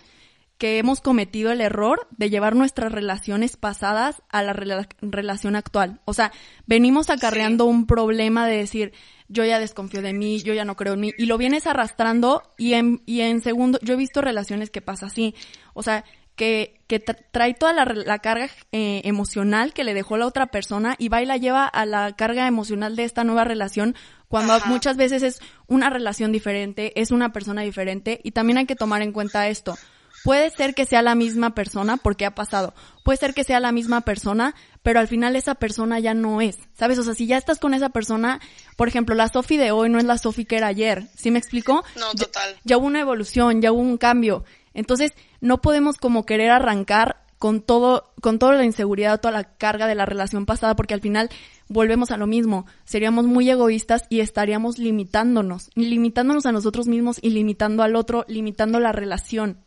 que 0.59 0.77
hemos 0.77 1.01
cometido 1.01 1.51
el 1.51 1.61
error 1.61 2.07
de 2.11 2.29
llevar 2.29 2.55
nuestras 2.55 2.91
relaciones 2.91 3.57
pasadas 3.57 4.21
a 4.29 4.43
la 4.43 4.53
relación 4.53 5.55
actual. 5.55 6.01
O 6.05 6.13
sea, 6.13 6.31
venimos 6.67 7.09
acarreando 7.09 7.65
un 7.65 7.87
problema 7.87 8.45
de 8.45 8.57
decir, 8.57 8.93
yo 9.29 9.45
ya 9.45 9.59
desconfío 9.59 10.01
de 10.01 10.13
mí, 10.13 10.41
yo 10.41 10.53
ya 10.53 10.65
no 10.65 10.75
creo 10.75 10.93
en 10.93 10.99
mí, 10.99 11.13
y 11.17 11.25
lo 11.25 11.37
vienes 11.37 11.67
arrastrando 11.67 12.43
y 12.57 12.73
en, 12.73 13.01
y 13.05 13.21
en 13.21 13.41
segundo, 13.41 13.79
yo 13.81 13.93
he 13.93 13.97
visto 13.97 14.21
relaciones 14.21 14.69
que 14.69 14.81
pasa 14.81 15.05
así, 15.05 15.35
o 15.73 15.83
sea, 15.83 16.03
que, 16.35 16.81
que 16.87 16.99
trae 16.99 17.53
toda 17.53 17.73
la, 17.73 18.19
carga 18.19 18.49
eh, 18.71 19.01
emocional 19.03 19.73
que 19.73 19.83
le 19.83 19.93
dejó 19.93 20.15
la 20.15 20.25
otra 20.25 20.47
persona 20.47 20.95
y 20.97 21.09
va 21.09 21.21
y 21.21 21.25
la 21.25 21.35
lleva 21.35 21.65
a 21.67 21.85
la 21.85 22.13
carga 22.15 22.47
emocional 22.47 22.95
de 22.95 23.03
esta 23.03 23.25
nueva 23.25 23.43
relación 23.43 23.93
cuando 24.29 24.57
muchas 24.67 24.95
veces 24.95 25.21
es 25.21 25.41
una 25.67 25.89
relación 25.89 26.31
diferente, 26.31 26.93
es 26.95 27.11
una 27.11 27.33
persona 27.33 27.63
diferente. 27.63 28.21
Y 28.23 28.31
también 28.31 28.59
hay 28.59 28.65
que 28.67 28.75
tomar 28.75 29.01
en 29.01 29.11
cuenta 29.11 29.49
esto. 29.49 29.75
Puede 30.23 30.49
ser 30.49 30.73
que 30.73 30.85
sea 30.85 31.01
la 31.01 31.15
misma 31.15 31.55
persona 31.55 31.97
porque 31.97 32.25
ha 32.25 32.35
pasado. 32.35 32.73
Puede 33.03 33.17
ser 33.17 33.33
que 33.33 33.43
sea 33.43 33.59
la 33.59 33.71
misma 33.71 34.01
persona, 34.01 34.55
pero 34.83 34.99
al 34.99 35.07
final 35.07 35.35
esa 35.35 35.55
persona 35.55 35.99
ya 35.99 36.13
no 36.13 36.41
es. 36.41 36.57
¿Sabes? 36.73 36.99
O 36.99 37.03
sea, 37.03 37.13
si 37.13 37.27
ya 37.27 37.37
estás 37.37 37.59
con 37.59 37.73
esa 37.73 37.89
persona, 37.89 38.39
por 38.75 38.87
ejemplo, 38.87 39.15
la 39.15 39.27
Sofi 39.27 39.57
de 39.57 39.71
hoy 39.71 39.89
no 39.89 39.97
es 39.97 40.05
la 40.05 40.17
Sofi 40.17 40.45
que 40.45 40.57
era 40.57 40.67
ayer. 40.67 41.07
¿Sí 41.15 41.31
me 41.31 41.39
explico? 41.39 41.83
No, 41.97 42.13
total. 42.13 42.55
Ya, 42.63 42.77
hubo 42.77 42.87
una 42.87 42.99
evolución, 42.99 43.61
ya 43.61 43.71
hubo 43.71 43.81
un 43.81 43.97
cambio. 43.97 44.43
Entonces, 44.73 45.13
no 45.41 45.61
podemos 45.61 45.97
como 45.97 46.25
querer 46.25 46.51
arrancar 46.51 47.23
con 47.37 47.61
todo, 47.61 48.11
con 48.21 48.37
toda 48.37 48.53
la 48.55 48.65
inseguridad, 48.65 49.21
toda 49.21 49.31
la 49.31 49.43
carga 49.45 49.87
de 49.87 49.95
la 49.95 50.05
relación 50.05 50.45
pasada, 50.45 50.75
porque 50.75 50.93
al 50.93 51.01
final 51.01 51.29
volvemos 51.69 52.11
a 52.11 52.17
lo 52.17 52.27
mismo. 52.27 52.65
Seríamos 52.83 53.25
muy 53.25 53.49
egoístas 53.49 54.03
y 54.09 54.19
estaríamos 54.19 54.77
limitándonos, 54.77 55.69
limitándonos 55.75 56.45
a 56.45 56.51
nosotros 56.51 56.87
mismos 56.87 57.17
y 57.21 57.29
limitando 57.29 57.81
al 57.81 57.95
otro, 57.95 58.25
limitando 58.27 58.79
la 58.81 58.91
relación. 58.91 59.63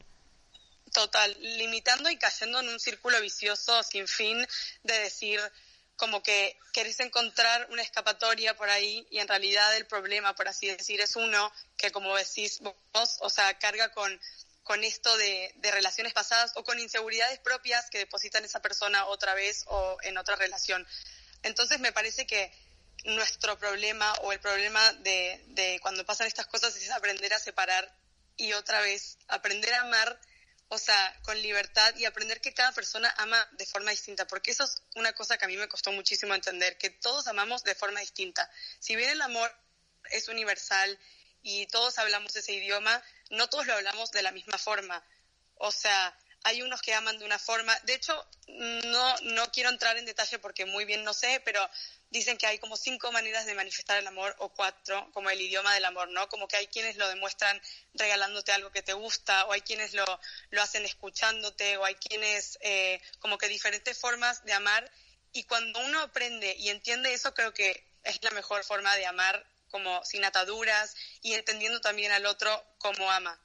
Total, 0.93 1.35
limitando 1.41 2.11
y 2.11 2.19
cayendo 2.19 2.61
en 2.61 2.69
un 2.69 2.79
círculo 2.79 3.21
vicioso 3.21 3.83
sin 3.83 4.07
fin 4.07 4.47
de 4.83 4.99
decir 4.99 5.41
como 5.97 6.23
que 6.23 6.59
querés 6.73 7.01
encontrar 7.01 7.69
una 7.71 7.83
escapatoria 7.83 8.57
por 8.57 8.69
ahí 8.69 9.07
y 9.11 9.19
en 9.19 9.29
realidad 9.29 9.75
el 9.77 9.87
problema, 9.87 10.35
por 10.35 10.49
así 10.49 10.67
decir, 10.67 11.01
es 11.01 11.17
uno 11.17 11.53
que 11.77 11.93
como 11.93 12.17
decís 12.17 12.61
vos, 12.61 13.19
o 13.21 13.31
sea, 13.31 13.59
carga 13.59 13.93
con, 13.93 14.21
con 14.65 14.85
esto 14.85 15.17
de, 15.17 15.53
de 15.57 15.71
relaciones 15.71 16.13
pasadas 16.13 16.53
o 16.57 16.65
con 16.65 16.79
inseguridades 16.79 17.39
propias 17.39 17.89
que 17.89 17.99
depositan 17.99 18.45
esa 18.45 18.61
persona 18.61 19.07
otra 19.07 19.35
vez 19.35 19.65
o 19.69 19.97
en 20.03 20.19
otra 20.19 20.37
relación. 20.37 20.87
Entonces 21.43 21.81
me 21.81 21.93
parece 21.93 22.27
que 22.27 22.53
nuestro 23.05 23.59
problema 23.59 24.13
o 24.23 24.33
el 24.33 24.41
problema 24.41 24.93
de, 24.95 25.43
de 25.49 25.79
cuando 25.81 26.05
pasan 26.05 26.27
estas 26.27 26.47
cosas 26.47 26.77
es 26.77 26.91
aprender 26.91 27.33
a 27.33 27.39
separar 27.39 27.95
y 28.37 28.53
otra 28.53 28.81
vez 28.81 29.19
aprender 29.29 29.73
a 29.75 29.83
amar 29.83 30.21
o 30.73 30.79
sea, 30.79 31.15
con 31.21 31.41
libertad 31.43 31.95
y 31.97 32.07
aprender 32.07 32.41
que 32.41 32.55
cada 32.55 32.73
persona 32.73 33.15
ama 33.19 33.47
de 33.53 33.67
forma 33.67 33.91
distinta, 33.91 34.27
porque 34.27 34.53
eso 34.53 34.65
es 34.65 34.81
una 34.95 35.13
cosa 35.13 35.37
que 35.37 35.45
a 35.45 35.49
mí 35.49 35.59
me 35.59 35.69
costó 35.69 35.93
muchísimo 35.93 36.35
entender, 36.35 36.79
que 36.79 36.89
todos 36.89 37.27
amamos 37.27 37.63
de 37.63 37.75
forma 37.75 38.01
distinta. 38.01 38.51
Si 38.79 38.97
bien 38.97 39.11
el 39.11 39.21
amor 39.21 39.55
es 40.11 40.29
universal 40.29 40.99
y 41.43 41.67
todos 41.67 41.99
hablamos 41.99 42.35
ese 42.37 42.55
idioma, 42.55 43.03
no 43.29 43.51
todos 43.51 43.67
lo 43.67 43.75
hablamos 43.75 44.13
de 44.13 44.23
la 44.23 44.33
misma 44.33 44.57
forma. 44.57 45.05
O 45.57 45.71
sea, 45.71 46.17
hay 46.43 46.63
unos 46.63 46.81
que 46.81 46.95
aman 46.95 47.19
de 47.19 47.27
una 47.27 47.39
forma, 47.39 47.79
de 47.81 47.93
hecho, 47.93 48.27
no, 48.47 49.15
no 49.25 49.53
quiero 49.53 49.69
entrar 49.69 49.99
en 49.99 50.07
detalle 50.07 50.39
porque 50.39 50.65
muy 50.65 50.87
bien 50.87 51.05
no 51.05 51.13
sé, 51.13 51.43
pero 51.45 51.69
dicen 52.13 52.37
que 52.37 52.47
hay 52.47 52.59
como 52.59 52.77
cinco 52.77 53.11
maneras 53.11 53.47
de 53.47 53.55
manifestar 53.55 53.99
el 53.99 54.07
amor 54.07 54.37
o 54.39 54.51
cuatro, 54.51 55.11
como 55.13 55.31
el 55.31 55.41
idioma 55.41 55.75
del 55.75 55.87
amor, 55.87 56.11
¿no? 56.11 56.29
Como 56.29 56.47
que 56.47 56.57
hay 56.57 56.67
quienes 56.67 56.97
lo 56.97 57.09
demuestran 57.09 57.61
regalándote 57.95 58.53
algo 58.53 58.71
que 58.71 58.83
te 58.83 58.93
gusta, 58.93 59.47
o 59.47 59.53
hay 59.53 59.63
quienes 59.63 59.95
lo, 59.95 60.05
lo 60.51 60.63
hacen 60.63 60.85
escuchándote, 60.85 61.79
o 61.79 61.85
hay 61.85 61.95
quienes 61.95 62.59
eh, 62.61 63.01
como 63.19 63.39
que 63.39 63.49
diferentes 63.49 63.99
formas 63.99 64.45
de 64.45 64.53
amar. 64.53 64.91
Y 65.33 65.45
cuando 65.45 65.81
uno 65.81 66.01
aprende 66.01 66.55
y 66.59 66.69
entiende 66.69 67.15
eso, 67.15 67.33
creo 67.33 67.55
que 67.55 67.83
es 68.05 68.23
la 68.23 68.31
mejor 68.31 68.63
forma 68.63 68.95
de 68.97 69.07
amar 69.07 69.45
como 69.71 70.05
sin 70.05 70.23
ataduras 70.25 70.95
y 71.23 71.33
entendiendo 71.33 71.81
también 71.81 72.13
al 72.13 72.27
otro 72.27 72.63
como 72.77 73.11
ama. 73.11 73.41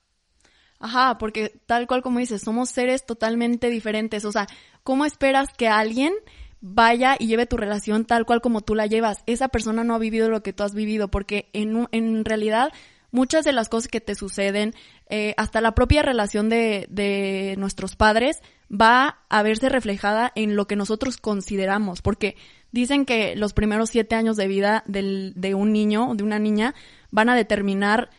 Ajá, 0.79 1.17
porque 1.17 1.49
tal 1.65 1.87
cual 1.87 2.01
como 2.01 2.19
dices, 2.19 2.41
somos 2.41 2.69
seres 2.69 3.05
totalmente 3.05 3.69
diferentes. 3.69 4.25
O 4.25 4.31
sea, 4.33 4.45
¿cómo 4.83 5.05
esperas 5.05 5.53
que 5.57 5.69
alguien 5.69 6.13
vaya 6.61 7.15
y 7.19 7.27
lleve 7.27 7.45
tu 7.45 7.57
relación 7.57 8.05
tal 8.05 8.25
cual 8.25 8.41
como 8.41 8.61
tú 8.61 8.75
la 8.75 8.87
llevas. 8.87 9.23
Esa 9.25 9.47
persona 9.49 9.83
no 9.83 9.95
ha 9.95 9.99
vivido 9.99 10.29
lo 10.29 10.43
que 10.43 10.53
tú 10.53 10.63
has 10.63 10.73
vivido, 10.73 11.09
porque 11.09 11.49
en, 11.53 11.87
en 11.91 12.25
realidad 12.25 12.71
muchas 13.11 13.45
de 13.45 13.53
las 13.53 13.69
cosas 13.69 13.89
que 13.89 14.01
te 14.01 14.15
suceden, 14.15 14.73
eh, 15.09 15.33
hasta 15.37 15.61
la 15.61 15.73
propia 15.73 16.01
relación 16.01 16.49
de, 16.49 16.87
de 16.89 17.55
nuestros 17.57 17.95
padres, 17.95 18.41
va 18.69 19.19
a 19.29 19.43
verse 19.43 19.69
reflejada 19.69 20.31
en 20.35 20.55
lo 20.55 20.67
que 20.67 20.75
nosotros 20.75 21.17
consideramos, 21.17 22.01
porque 22.01 22.35
dicen 22.71 23.05
que 23.05 23.35
los 23.35 23.53
primeros 23.53 23.89
siete 23.89 24.15
años 24.15 24.35
de 24.35 24.47
vida 24.47 24.83
del, 24.87 25.33
de 25.35 25.55
un 25.55 25.71
niño 25.71 26.09
o 26.09 26.15
de 26.15 26.23
una 26.23 26.39
niña 26.39 26.75
van 27.11 27.29
a 27.29 27.35
determinar 27.35 28.09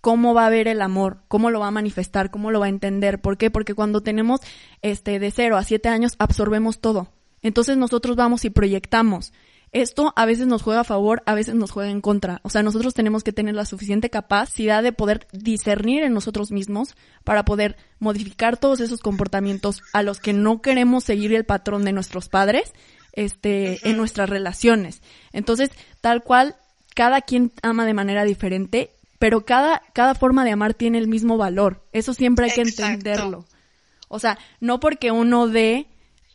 cómo 0.00 0.32
va 0.32 0.46
a 0.46 0.50
ver 0.50 0.68
el 0.68 0.80
amor, 0.80 1.18
cómo 1.28 1.50
lo 1.50 1.60
va 1.60 1.68
a 1.68 1.72
manifestar, 1.72 2.30
cómo 2.30 2.50
lo 2.50 2.60
va 2.60 2.66
a 2.66 2.70
entender. 2.70 3.20
¿Por 3.20 3.36
qué? 3.36 3.50
Porque 3.50 3.74
cuando 3.74 4.02
tenemos 4.02 4.40
este 4.80 5.18
de 5.18 5.30
cero 5.30 5.56
a 5.56 5.64
siete 5.64 5.88
años 5.88 6.14
absorbemos 6.18 6.80
todo. 6.80 7.08
Entonces 7.42 7.76
nosotros 7.76 8.16
vamos 8.16 8.44
y 8.44 8.50
proyectamos. 8.50 9.32
Esto 9.70 10.14
a 10.16 10.24
veces 10.24 10.46
nos 10.46 10.62
juega 10.62 10.80
a 10.80 10.84
favor, 10.84 11.22
a 11.26 11.34
veces 11.34 11.54
nos 11.54 11.70
juega 11.70 11.90
en 11.90 12.00
contra. 12.00 12.40
O 12.42 12.48
sea, 12.48 12.62
nosotros 12.62 12.94
tenemos 12.94 13.22
que 13.22 13.32
tener 13.32 13.54
la 13.54 13.66
suficiente 13.66 14.08
capacidad 14.08 14.82
de 14.82 14.92
poder 14.92 15.26
discernir 15.32 16.02
en 16.04 16.14
nosotros 16.14 16.50
mismos 16.50 16.96
para 17.22 17.44
poder 17.44 17.76
modificar 17.98 18.56
todos 18.56 18.80
esos 18.80 19.00
comportamientos 19.00 19.82
a 19.92 20.02
los 20.02 20.20
que 20.20 20.32
no 20.32 20.62
queremos 20.62 21.04
seguir 21.04 21.34
el 21.34 21.44
patrón 21.44 21.84
de 21.84 21.92
nuestros 21.92 22.30
padres, 22.30 22.72
este, 23.12 23.86
en 23.88 23.96
nuestras 23.98 24.30
relaciones. 24.30 25.02
Entonces, 25.32 25.70
tal 26.00 26.22
cual, 26.22 26.56
cada 26.94 27.20
quien 27.20 27.52
ama 27.62 27.84
de 27.84 27.94
manera 27.94 28.24
diferente, 28.24 28.90
pero 29.18 29.44
cada, 29.44 29.82
cada 29.92 30.14
forma 30.14 30.44
de 30.44 30.52
amar 30.52 30.72
tiene 30.72 30.96
el 30.98 31.08
mismo 31.08 31.36
valor. 31.36 31.84
Eso 31.92 32.14
siempre 32.14 32.46
hay 32.46 32.52
que 32.52 32.62
entenderlo. 32.62 33.44
O 34.08 34.18
sea, 34.18 34.38
no 34.60 34.80
porque 34.80 35.10
uno 35.10 35.48
dé 35.48 35.88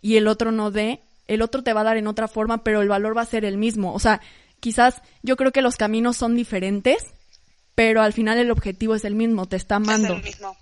y 0.04 0.18
el 0.18 0.28
otro 0.28 0.52
no 0.52 0.70
dé, 0.70 1.00
el 1.28 1.42
otro 1.42 1.64
te 1.64 1.74
va 1.74 1.82
a 1.82 1.86
dar 1.86 1.98
en 1.98 2.08
otra 2.08 2.28
forma, 2.28 2.64
pero 2.64 2.82
el 2.82 2.90
valor 2.90 3.18
va 3.18 3.22
a 3.22 3.26
ser 3.26 3.46
el 3.46 3.58
mismo. 3.58 3.94
O 3.94 4.00
sea, 4.00 4.22
quizás 4.60 5.02
yo 5.24 5.38
creo 5.38 5.52
que 5.52 5.62
los 5.62 5.78
caminos 5.78 6.18
son 6.18 6.36
diferentes, 6.36 7.06
pero 7.74 8.02
al 8.02 8.14
final 8.14 8.38
el 8.38 8.52
objetivo 8.52 8.94
es 8.94 9.06
el 9.06 9.16
mismo, 9.16 9.48
te 9.48 9.56
está 9.56 9.78
amando. 9.78 10.10
Es 10.10 10.20
el 10.20 10.24
mismo. 10.24 10.58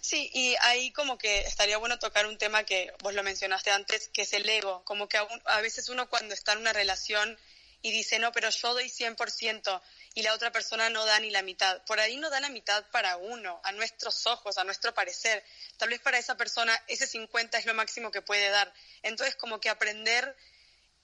Sí, 0.00 0.30
y 0.32 0.54
ahí 0.62 0.92
como 0.92 1.18
que 1.18 1.40
estaría 1.40 1.78
bueno 1.78 1.98
tocar 1.98 2.26
un 2.26 2.38
tema 2.38 2.62
que 2.62 2.92
vos 3.02 3.12
lo 3.12 3.24
mencionaste 3.24 3.70
antes, 3.70 4.08
que 4.08 4.22
es 4.22 4.32
el 4.34 4.48
ego. 4.48 4.82
Como 4.84 5.08
que 5.08 5.18
a, 5.18 5.60
veces 5.60 5.88
uno 5.88 6.08
cuando 6.08 6.32
está 6.32 6.52
en 6.52 6.60
una 6.60 6.72
relación 6.72 7.36
y 7.82 7.90
dice, 7.90 8.20
no, 8.20 8.30
pero 8.30 8.50
yo 8.50 8.72
doy 8.72 8.88
100% 8.88 9.82
y 10.16 10.22
la 10.22 10.32
otra 10.32 10.50
persona 10.50 10.88
no 10.88 11.04
da 11.04 11.20
ni 11.20 11.28
la 11.28 11.42
mitad. 11.42 11.84
Por 11.84 12.00
ahí 12.00 12.16
no 12.16 12.30
da 12.30 12.40
la 12.40 12.48
mitad 12.48 12.82
para 12.90 13.18
uno, 13.18 13.60
a 13.62 13.72
nuestros 13.72 14.26
ojos, 14.26 14.56
a 14.56 14.64
nuestro 14.64 14.94
parecer. 14.94 15.44
Tal 15.76 15.90
vez 15.90 16.00
para 16.00 16.16
esa 16.16 16.38
persona 16.38 16.74
ese 16.88 17.06
50 17.06 17.58
es 17.58 17.66
lo 17.66 17.74
máximo 17.74 18.10
que 18.10 18.22
puede 18.22 18.48
dar. 18.48 18.72
Entonces, 19.02 19.36
como 19.36 19.60
que 19.60 19.68
aprender 19.68 20.34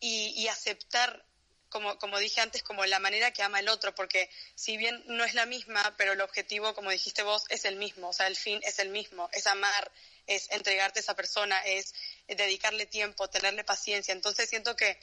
y, 0.00 0.48
aceptar, 0.48 1.26
como, 1.68 1.98
como 1.98 2.18
dije 2.18 2.40
antes, 2.40 2.62
como 2.62 2.86
la 2.86 3.00
manera 3.00 3.32
que 3.32 3.42
ama 3.42 3.60
el 3.60 3.68
otro, 3.68 3.94
porque 3.94 4.30
si 4.54 4.78
bien 4.78 5.04
no 5.06 5.24
es 5.24 5.34
la 5.34 5.44
misma, 5.44 5.94
pero 5.98 6.12
el 6.12 6.22
objetivo, 6.22 6.74
como 6.74 6.90
dijiste 6.90 7.22
vos, 7.22 7.44
es 7.50 7.66
el 7.66 7.76
mismo, 7.76 8.08
o 8.08 8.12
sea, 8.14 8.28
el 8.28 8.36
fin 8.36 8.60
es 8.64 8.78
el 8.78 8.88
mismo, 8.88 9.28
es 9.34 9.46
amar, 9.46 9.92
es 10.26 10.50
entregarte 10.52 11.00
a 11.00 11.02
esa 11.02 11.14
persona, 11.14 11.60
es 11.66 11.94
dedicarle 12.28 12.86
tiempo, 12.86 13.28
tenerle 13.28 13.62
paciencia. 13.62 14.12
Entonces, 14.12 14.48
siento 14.48 14.74
que 14.74 14.98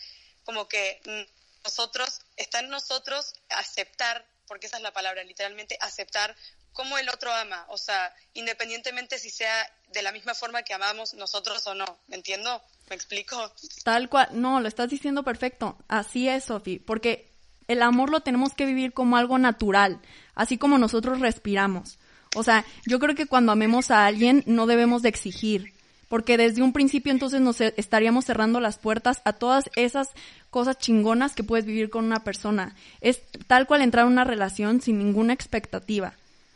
como 0.45 0.67
que 0.67 0.99
mm, 1.05 1.38
nosotros, 1.69 2.21
está 2.35 2.61
en 2.61 2.69
nosotros 2.69 3.33
aceptar, 3.49 4.25
porque 4.47 4.65
esa 4.65 4.77
es 4.77 4.83
la 4.83 4.91
palabra, 4.91 5.23
literalmente 5.23 5.77
aceptar 5.81 6.35
cómo 6.73 6.97
el 6.97 7.09
otro 7.09 7.31
ama, 7.31 7.65
o 7.69 7.77
sea, 7.77 8.11
independientemente 8.33 9.19
si 9.19 9.29
sea 9.29 9.71
de 9.91 10.01
la 10.01 10.11
misma 10.11 10.33
forma 10.33 10.63
que 10.63 10.73
amamos 10.73 11.13
nosotros 11.13 11.65
o 11.67 11.75
no, 11.75 11.85
¿me 12.07 12.15
entiendo? 12.15 12.61
¿Me 12.89 12.95
explico? 12.95 13.53
Tal 13.83 14.09
cual, 14.09 14.29
no, 14.31 14.59
lo 14.59 14.67
estás 14.67 14.89
diciendo 14.89 15.23
perfecto, 15.23 15.77
así 15.87 16.27
es, 16.27 16.45
Sofi, 16.45 16.79
porque 16.79 17.31
el 17.67 17.83
amor 17.83 18.09
lo 18.09 18.21
tenemos 18.21 18.55
que 18.55 18.65
vivir 18.65 18.93
como 18.93 19.17
algo 19.17 19.37
natural, 19.37 20.01
así 20.33 20.57
como 20.57 20.79
nosotros 20.79 21.19
respiramos. 21.19 21.99
O 22.35 22.43
sea, 22.43 22.65
yo 22.87 22.99
creo 22.99 23.15
que 23.15 23.27
cuando 23.27 23.51
amemos 23.51 23.91
a 23.91 24.07
alguien 24.07 24.43
no 24.47 24.65
debemos 24.65 25.03
de 25.03 25.09
exigir, 25.09 25.73
porque 26.09 26.37
desde 26.37 26.61
un 26.61 26.73
principio 26.73 27.11
entonces 27.13 27.39
nos 27.39 27.61
estaríamos 27.61 28.25
cerrando 28.25 28.59
las 28.59 28.77
puertas 28.77 29.21
a 29.23 29.33
todas 29.33 29.69
esas 29.75 30.09
cosas 30.49 30.77
chingonas 30.77 31.35
que 31.35 31.43
puedes 31.43 31.65
vivir 31.65 31.89
con 31.89 32.03
una 32.03 32.23
persona. 32.23 32.75
Es 32.99 33.21
tal 33.47 33.67
cual 33.67 33.81
entrar 33.81 34.05
en 34.05 34.11
una 34.11 34.25
relación 34.25 34.81
sin 34.81 34.97
ninguna 34.97 35.33
expectativa. 35.33 36.13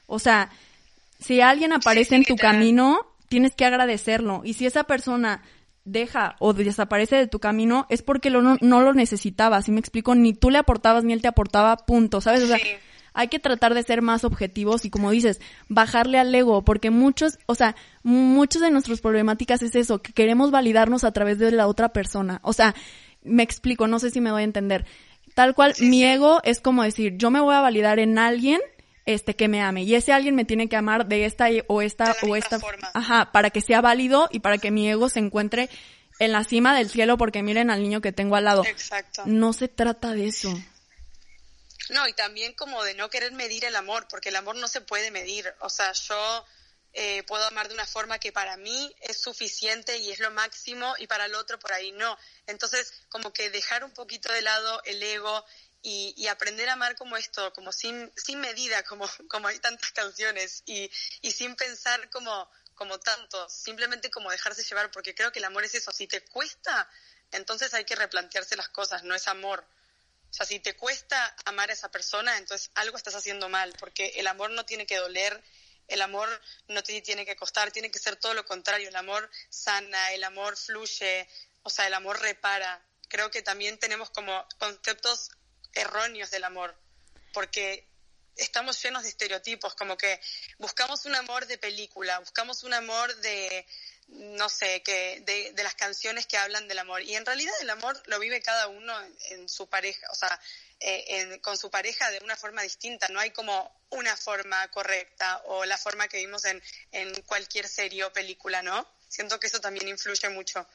O 0.07 0.19
sea, 0.19 0.49
si 1.19 1.39
alguien 1.39 1.71
aparece 1.71 2.15
en 2.15 2.25
tu 2.25 2.35
camino, 2.35 3.07
tienes 3.29 3.55
que 3.55 3.65
agradecerlo. 3.65 4.41
Y 4.43 4.53
si 4.53 4.65
esa 4.65 4.83
persona 4.83 5.41
deja 5.85 6.35
o 6.39 6.53
desaparece 6.53 7.15
de 7.15 7.27
tu 7.27 7.39
camino, 7.39 7.85
es 7.89 8.01
porque 8.01 8.29
lo, 8.29 8.41
no, 8.41 8.81
lo 8.81 8.93
necesitaba. 8.93 9.61
Si 9.61 9.71
me 9.71 9.79
explico, 9.79 10.15
ni 10.15 10.33
tú 10.33 10.49
le 10.49 10.57
aportabas 10.57 11.03
ni 11.03 11.13
él 11.13 11.21
te 11.21 11.27
aportaba, 11.27 11.77
punto. 11.77 12.21
¿Sabes? 12.21 12.43
O 12.43 12.47
sea, 12.47 12.57
hay 13.13 13.27
que 13.27 13.39
tratar 13.39 13.73
de 13.73 13.83
ser 13.83 14.01
más 14.01 14.23
objetivos 14.23 14.85
y 14.85 14.89
como 14.89 15.11
dices, 15.11 15.39
bajarle 15.69 16.19
al 16.19 16.33
ego, 16.33 16.63
porque 16.63 16.89
muchos, 16.89 17.37
o 17.45 17.55
sea, 17.55 17.75
muchos 18.01 18.61
de 18.61 18.71
nuestras 18.71 19.01
problemáticas 19.01 19.61
es 19.61 19.75
eso, 19.75 20.01
que 20.01 20.13
queremos 20.13 20.51
validarnos 20.51 21.03
a 21.03 21.11
través 21.11 21.39
de 21.39 21.51
la 21.51 21.67
otra 21.67 21.89
persona. 21.89 22.39
O 22.43 22.53
sea, 22.53 22.75
me 23.23 23.43
explico, 23.43 23.87
no 23.87 23.99
sé 23.99 24.09
si 24.09 24.21
me 24.21 24.31
voy 24.31 24.41
a 24.41 24.45
entender. 24.45 24.85
Tal 25.35 25.55
cual, 25.55 25.73
mi 25.79 26.03
ego 26.03 26.41
es 26.43 26.59
como 26.59 26.83
decir, 26.83 27.17
yo 27.17 27.31
me 27.31 27.39
voy 27.39 27.55
a 27.55 27.61
validar 27.61 27.99
en 27.99 28.17
alguien 28.17 28.59
este 29.05 29.35
que 29.35 29.47
me 29.47 29.61
ame 29.61 29.83
y 29.83 29.95
ese 29.95 30.13
alguien 30.13 30.35
me 30.35 30.45
tiene 30.45 30.69
que 30.69 30.77
amar 30.77 31.07
de 31.07 31.25
esta 31.25 31.47
o 31.67 31.81
esta 31.81 32.15
o 32.25 32.35
esta 32.37 32.59
forma. 32.59 32.89
ajá, 32.93 33.31
para 33.33 33.49
que 33.49 33.59
sea 33.59 33.81
válido 33.81 34.29
y 34.31 34.39
para 34.39 34.57
que 34.57 34.71
mi 34.71 34.89
ego 34.89 35.09
se 35.09 35.19
encuentre 35.19 35.69
en 36.19 36.31
la 36.31 36.43
cima 36.43 36.75
del 36.75 36.89
cielo 36.89 37.17
porque 37.17 37.43
miren 37.43 37.69
al 37.69 37.81
niño 37.81 38.01
que 38.01 38.11
tengo 38.11 38.35
al 38.35 38.45
lado. 38.45 38.63
Exacto. 38.65 39.23
No 39.25 39.51
se 39.53 39.67
trata 39.67 40.13
de 40.13 40.27
eso. 40.27 40.53
No, 41.89 42.07
y 42.07 42.13
también 42.13 42.53
como 42.53 42.83
de 42.83 42.93
no 42.93 43.09
querer 43.09 43.31
medir 43.33 43.65
el 43.65 43.75
amor, 43.75 44.07
porque 44.07 44.29
el 44.29 44.35
amor 44.35 44.55
no 44.55 44.67
se 44.67 44.81
puede 44.81 45.11
medir. 45.11 45.53
O 45.59 45.69
sea, 45.69 45.91
yo 45.91 46.45
eh, 46.93 47.23
puedo 47.23 47.45
amar 47.45 47.67
de 47.67 47.73
una 47.73 47.87
forma 47.87 48.19
que 48.19 48.31
para 48.31 48.55
mí 48.55 48.95
es 49.01 49.19
suficiente 49.19 49.97
y 49.97 50.11
es 50.11 50.19
lo 50.19 50.31
máximo 50.31 50.93
y 50.99 51.07
para 51.07 51.25
el 51.25 51.35
otro 51.35 51.59
por 51.59 51.73
ahí 51.73 51.91
no. 51.91 52.17
Entonces, 52.47 52.93
como 53.09 53.33
que 53.33 53.49
dejar 53.49 53.83
un 53.83 53.91
poquito 53.91 54.31
de 54.31 54.41
lado 54.41 54.81
el 54.85 55.01
ego 55.01 55.43
y, 55.81 56.27
aprender 56.27 56.69
a 56.69 56.73
amar 56.73 56.95
como 56.95 57.17
esto, 57.17 57.51
como 57.53 57.73
sin, 57.73 58.11
sin 58.15 58.39
medida, 58.39 58.83
como, 58.83 59.09
como 59.29 59.47
hay 59.47 59.59
tantas 59.59 59.91
canciones 59.91 60.63
y, 60.65 60.89
y 61.21 61.31
sin 61.31 61.55
pensar 61.55 62.09
como, 62.09 62.49
como 62.75 62.99
tanto, 62.99 63.49
simplemente 63.49 64.09
como 64.09 64.31
dejarse 64.31 64.63
llevar, 64.63 64.91
porque 64.91 65.13
creo 65.13 65.31
que 65.31 65.39
el 65.39 65.45
amor 65.45 65.65
es 65.65 65.75
eso, 65.75 65.91
si 65.91 66.07
te 66.07 66.21
cuesta, 66.21 66.89
entonces 67.31 67.73
hay 67.73 67.85
que 67.85 67.95
replantearse 67.95 68.55
las 68.55 68.69
cosas, 68.69 69.03
no 69.03 69.13
es 69.15 69.27
amor. 69.27 69.65
O 70.33 70.35
sea, 70.35 70.47
si 70.47 70.59
te 70.59 70.75
cuesta 70.75 71.35
amar 71.45 71.69
a 71.69 71.73
esa 71.73 71.91
persona, 71.91 72.39
entonces 72.39 72.71
algo 72.73 72.97
estás 72.97 73.13
haciendo 73.13 73.49
mal, 73.49 73.71
porque 73.77 74.13
el 74.15 74.25
amor 74.25 74.49
no 74.49 74.65
tiene 74.65 74.87
que 74.87 74.97
doler, 74.97 75.39
el 75.87 76.01
amor 76.01 76.27
no 76.69 76.81
te 76.81 76.99
tiene 77.03 77.23
que 77.23 77.35
costar, 77.35 77.71
tiene 77.71 77.91
que 77.91 77.99
ser 77.99 78.15
todo 78.15 78.33
lo 78.33 78.43
contrario. 78.43 78.89
El 78.89 78.95
amor 78.95 79.29
sana, 79.49 80.11
el 80.13 80.23
amor 80.23 80.57
fluye, 80.57 81.29
o 81.61 81.69
sea, 81.69 81.85
el 81.85 81.93
amor 81.93 82.19
repara. 82.19 82.83
Creo 83.09 83.29
que 83.29 83.43
también 83.43 83.77
tenemos 83.77 84.09
como 84.09 84.43
conceptos 84.57 85.29
erróneos 85.71 86.31
del 86.31 86.45
amor, 86.45 86.75
porque 87.31 87.87
estamos 88.35 88.81
llenos 88.81 89.03
de 89.03 89.09
estereotipos, 89.09 89.75
como 89.75 89.95
que 89.97 90.19
buscamos 90.57 91.05
un 91.05 91.13
amor 91.13 91.45
de 91.45 91.59
película, 91.59 92.17
buscamos 92.17 92.63
un 92.63 92.73
amor 92.73 93.15
de, 93.17 93.67
no 94.09 94.49
sé, 94.49 94.81
que 94.83 95.21
de, 95.25 95.51
de, 95.53 95.63
las 95.63 95.75
canciones 95.75 96.25
que 96.25 96.37
hablan 96.37 96.67
del 96.67 96.79
amor. 96.79 97.01
Y 97.01 97.15
en 97.15 97.25
realidad 97.25 97.53
el 97.61 97.69
amor 97.69 98.01
lo 98.07 98.19
vive 98.19 98.41
cada 98.41 98.67
uno 98.67 98.93
en, 99.29 99.49
su 99.49 99.67
pareja, 99.67 100.07
o 100.11 100.15
sea, 100.15 100.39
eh, 100.79 101.39
con 101.41 101.57
su 101.57 101.69
pareja 101.69 102.09
de 102.11 102.19
una 102.23 102.35
forma 102.35 102.61
distinta. 102.61 103.07
No 103.09 103.19
hay 103.19 103.31
como 103.31 103.71
una 103.89 104.15
forma 104.17 104.67
correcta 104.69 105.41
o 105.45 105.65
la 105.65 105.77
forma 105.77 106.07
que 106.07 106.17
vimos 106.17 106.45
en, 106.45 106.61
en 106.91 107.13
cualquier 107.23 107.67
serie 107.67 108.03
o 108.03 108.13
película, 108.13 108.61
¿no? 108.61 108.87
Siento 109.07 109.39
que 109.39 109.47
eso 109.47 109.59
también 109.59 109.87
influye 109.87 110.29
mucho. 110.29 110.67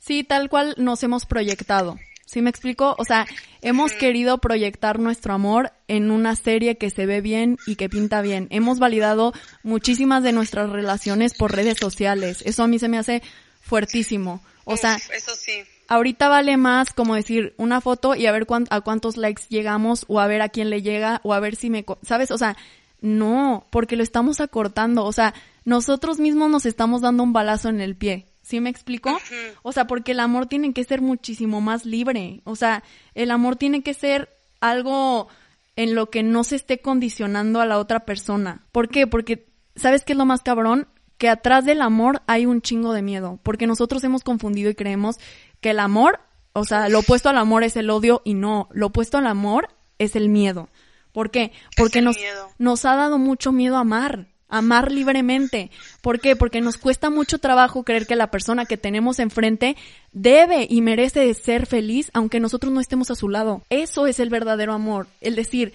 Sí, 0.00 0.24
tal 0.24 0.48
cual 0.48 0.74
nos 0.78 1.02
hemos 1.02 1.26
proyectado. 1.26 1.98
¿Sí 2.26 2.42
me 2.42 2.50
explico? 2.50 2.96
O 2.98 3.04
sea, 3.04 3.24
hemos 3.62 3.92
querido 3.92 4.38
proyectar 4.38 4.98
nuestro 4.98 5.32
amor 5.32 5.72
en 5.86 6.10
una 6.10 6.34
serie 6.34 6.76
que 6.76 6.90
se 6.90 7.06
ve 7.06 7.20
bien 7.20 7.56
y 7.68 7.76
que 7.76 7.88
pinta 7.88 8.20
bien. 8.20 8.48
Hemos 8.50 8.80
validado 8.80 9.32
muchísimas 9.62 10.24
de 10.24 10.32
nuestras 10.32 10.68
relaciones 10.70 11.34
por 11.34 11.54
redes 11.54 11.78
sociales. 11.78 12.42
Eso 12.44 12.64
a 12.64 12.66
mí 12.66 12.80
se 12.80 12.88
me 12.88 12.98
hace 12.98 13.22
fuertísimo. 13.60 14.42
O 14.64 14.76
sea, 14.76 14.96
eso 14.96 15.32
sí. 15.36 15.52
ahorita 15.86 16.28
vale 16.28 16.56
más 16.56 16.92
como 16.92 17.14
decir 17.14 17.54
una 17.58 17.80
foto 17.80 18.16
y 18.16 18.26
a 18.26 18.32
ver 18.32 18.48
a 18.70 18.80
cuántos 18.80 19.16
likes 19.16 19.44
llegamos 19.48 20.04
o 20.08 20.18
a 20.18 20.26
ver 20.26 20.42
a 20.42 20.48
quién 20.48 20.68
le 20.68 20.82
llega 20.82 21.20
o 21.22 21.32
a 21.32 21.38
ver 21.38 21.54
si 21.54 21.70
me... 21.70 21.84
¿Sabes? 22.02 22.32
O 22.32 22.38
sea, 22.38 22.56
no, 23.00 23.68
porque 23.70 23.94
lo 23.94 24.02
estamos 24.02 24.40
acortando. 24.40 25.04
O 25.04 25.12
sea, 25.12 25.32
nosotros 25.64 26.18
mismos 26.18 26.50
nos 26.50 26.66
estamos 26.66 27.02
dando 27.02 27.22
un 27.22 27.32
balazo 27.32 27.68
en 27.68 27.80
el 27.80 27.94
pie. 27.94 28.26
¿Sí 28.46 28.60
me 28.60 28.70
explico? 28.70 29.18
O 29.64 29.72
sea, 29.72 29.88
porque 29.88 30.12
el 30.12 30.20
amor 30.20 30.46
tiene 30.46 30.72
que 30.72 30.84
ser 30.84 31.02
muchísimo 31.02 31.60
más 31.60 31.84
libre. 31.84 32.42
O 32.44 32.54
sea, 32.54 32.84
el 33.16 33.32
amor 33.32 33.56
tiene 33.56 33.82
que 33.82 33.92
ser 33.92 34.38
algo 34.60 35.26
en 35.74 35.96
lo 35.96 36.10
que 36.10 36.22
no 36.22 36.44
se 36.44 36.54
esté 36.54 36.78
condicionando 36.78 37.60
a 37.60 37.66
la 37.66 37.80
otra 37.80 38.04
persona. 38.04 38.64
¿Por 38.70 38.88
qué? 38.88 39.08
Porque, 39.08 39.48
¿sabes 39.74 40.04
qué 40.04 40.12
es 40.12 40.16
lo 40.16 40.26
más 40.26 40.44
cabrón? 40.44 40.86
Que 41.18 41.28
atrás 41.28 41.64
del 41.64 41.82
amor 41.82 42.22
hay 42.28 42.46
un 42.46 42.62
chingo 42.62 42.92
de 42.92 43.02
miedo. 43.02 43.40
Porque 43.42 43.66
nosotros 43.66 44.04
hemos 44.04 44.22
confundido 44.22 44.70
y 44.70 44.76
creemos 44.76 45.16
que 45.60 45.70
el 45.70 45.80
amor, 45.80 46.20
o 46.52 46.64
sea, 46.64 46.88
lo 46.88 47.00
opuesto 47.00 47.28
al 47.28 47.38
amor 47.38 47.64
es 47.64 47.74
el 47.74 47.90
odio 47.90 48.22
y 48.24 48.34
no, 48.34 48.68
lo 48.70 48.86
opuesto 48.86 49.18
al 49.18 49.26
amor 49.26 49.70
es 49.98 50.14
el 50.14 50.28
miedo. 50.28 50.68
¿Por 51.10 51.32
qué? 51.32 51.50
Porque 51.76 52.00
nos, 52.00 52.16
nos 52.58 52.84
ha 52.84 52.94
dado 52.94 53.18
mucho 53.18 53.50
miedo 53.50 53.76
amar, 53.76 54.28
amar 54.48 54.92
libremente. 54.92 55.70
¿Por 56.02 56.20
qué? 56.20 56.36
Porque 56.36 56.60
nos 56.60 56.76
cuesta 56.76 57.10
mucho 57.10 57.38
trabajo 57.38 57.82
creer 57.82 58.06
que 58.06 58.16
la 58.16 58.30
persona 58.30 58.64
que 58.64 58.76
tenemos 58.76 59.18
enfrente 59.18 59.76
debe 60.12 60.66
y 60.68 60.80
merece 60.82 61.32
ser 61.34 61.66
feliz 61.66 62.10
aunque 62.14 62.40
nosotros 62.40 62.72
no 62.72 62.80
estemos 62.80 63.10
a 63.10 63.16
su 63.16 63.28
lado. 63.28 63.62
Eso 63.70 64.06
es 64.06 64.20
el 64.20 64.30
verdadero 64.30 64.72
amor. 64.72 65.08
El 65.20 65.34
decir, 65.34 65.72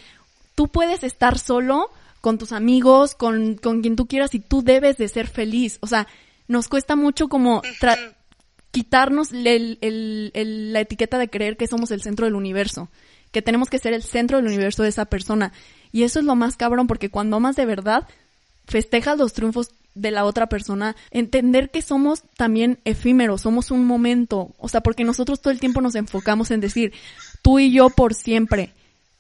tú 0.56 0.68
puedes 0.68 1.04
estar 1.04 1.38
solo 1.38 1.90
con 2.22 2.38
tus 2.38 2.52
amigos, 2.52 3.16
con, 3.16 3.56
con 3.56 3.82
quien 3.82 3.96
tú 3.96 4.06
quieras 4.06 4.34
y 4.36 4.40
tú 4.40 4.62
debes 4.62 4.98
de 4.98 5.08
ser 5.08 5.28
feliz. 5.28 5.78
O 5.82 5.88
sea, 5.88 6.08
nos 6.48 6.68
cuesta 6.68 6.96
mucho 6.96 7.28
como 7.28 7.62
quitarnos 8.72 9.32
la 9.32 10.80
etiqueta 10.80 11.18
de 11.18 11.30
creer 11.30 11.58
que 11.58 11.68
somos 11.68 11.92
el 11.92 12.02
centro 12.02 12.26
del 12.26 12.36
universo, 12.36 12.90
que 13.32 13.42
tenemos 13.42 13.70
que 13.70 13.80
ser 13.80 13.94
el 13.94 14.04
centro 14.04 14.38
del 14.38 14.48
universo 14.48 14.84
de 14.84 14.90
esa 14.90 15.06
persona. 15.06 15.52
Y 15.92 16.04
eso 16.04 16.20
es 16.20 16.26
lo 16.26 16.36
más 16.36 16.56
cabrón, 16.56 16.88
porque 16.88 17.10
cuando 17.10 17.38
amas 17.38 17.56
de 17.56 17.66
verdad, 17.66 18.08
festejas 18.66 19.18
los 19.18 19.34
triunfos 19.34 19.72
de 19.94 20.12
la 20.12 20.26
otra 20.26 20.48
persona, 20.48 20.96
entender 21.12 21.70
que 21.70 21.82
somos 21.82 22.24
también 22.38 22.80
efímeros, 22.86 23.42
somos 23.42 23.72
un 23.72 23.86
momento, 23.86 24.52
o 24.58 24.70
sea, 24.70 24.82
porque 24.82 25.04
nosotros 25.04 25.42
todo 25.42 25.52
el 25.52 25.60
tiempo 25.60 25.82
nos 25.82 25.96
enfocamos 25.96 26.52
en 26.52 26.62
decir, 26.62 26.94
tú 27.42 27.60
y 27.60 27.72
yo 27.72 27.90
por 27.90 28.14
siempre. 28.14 28.74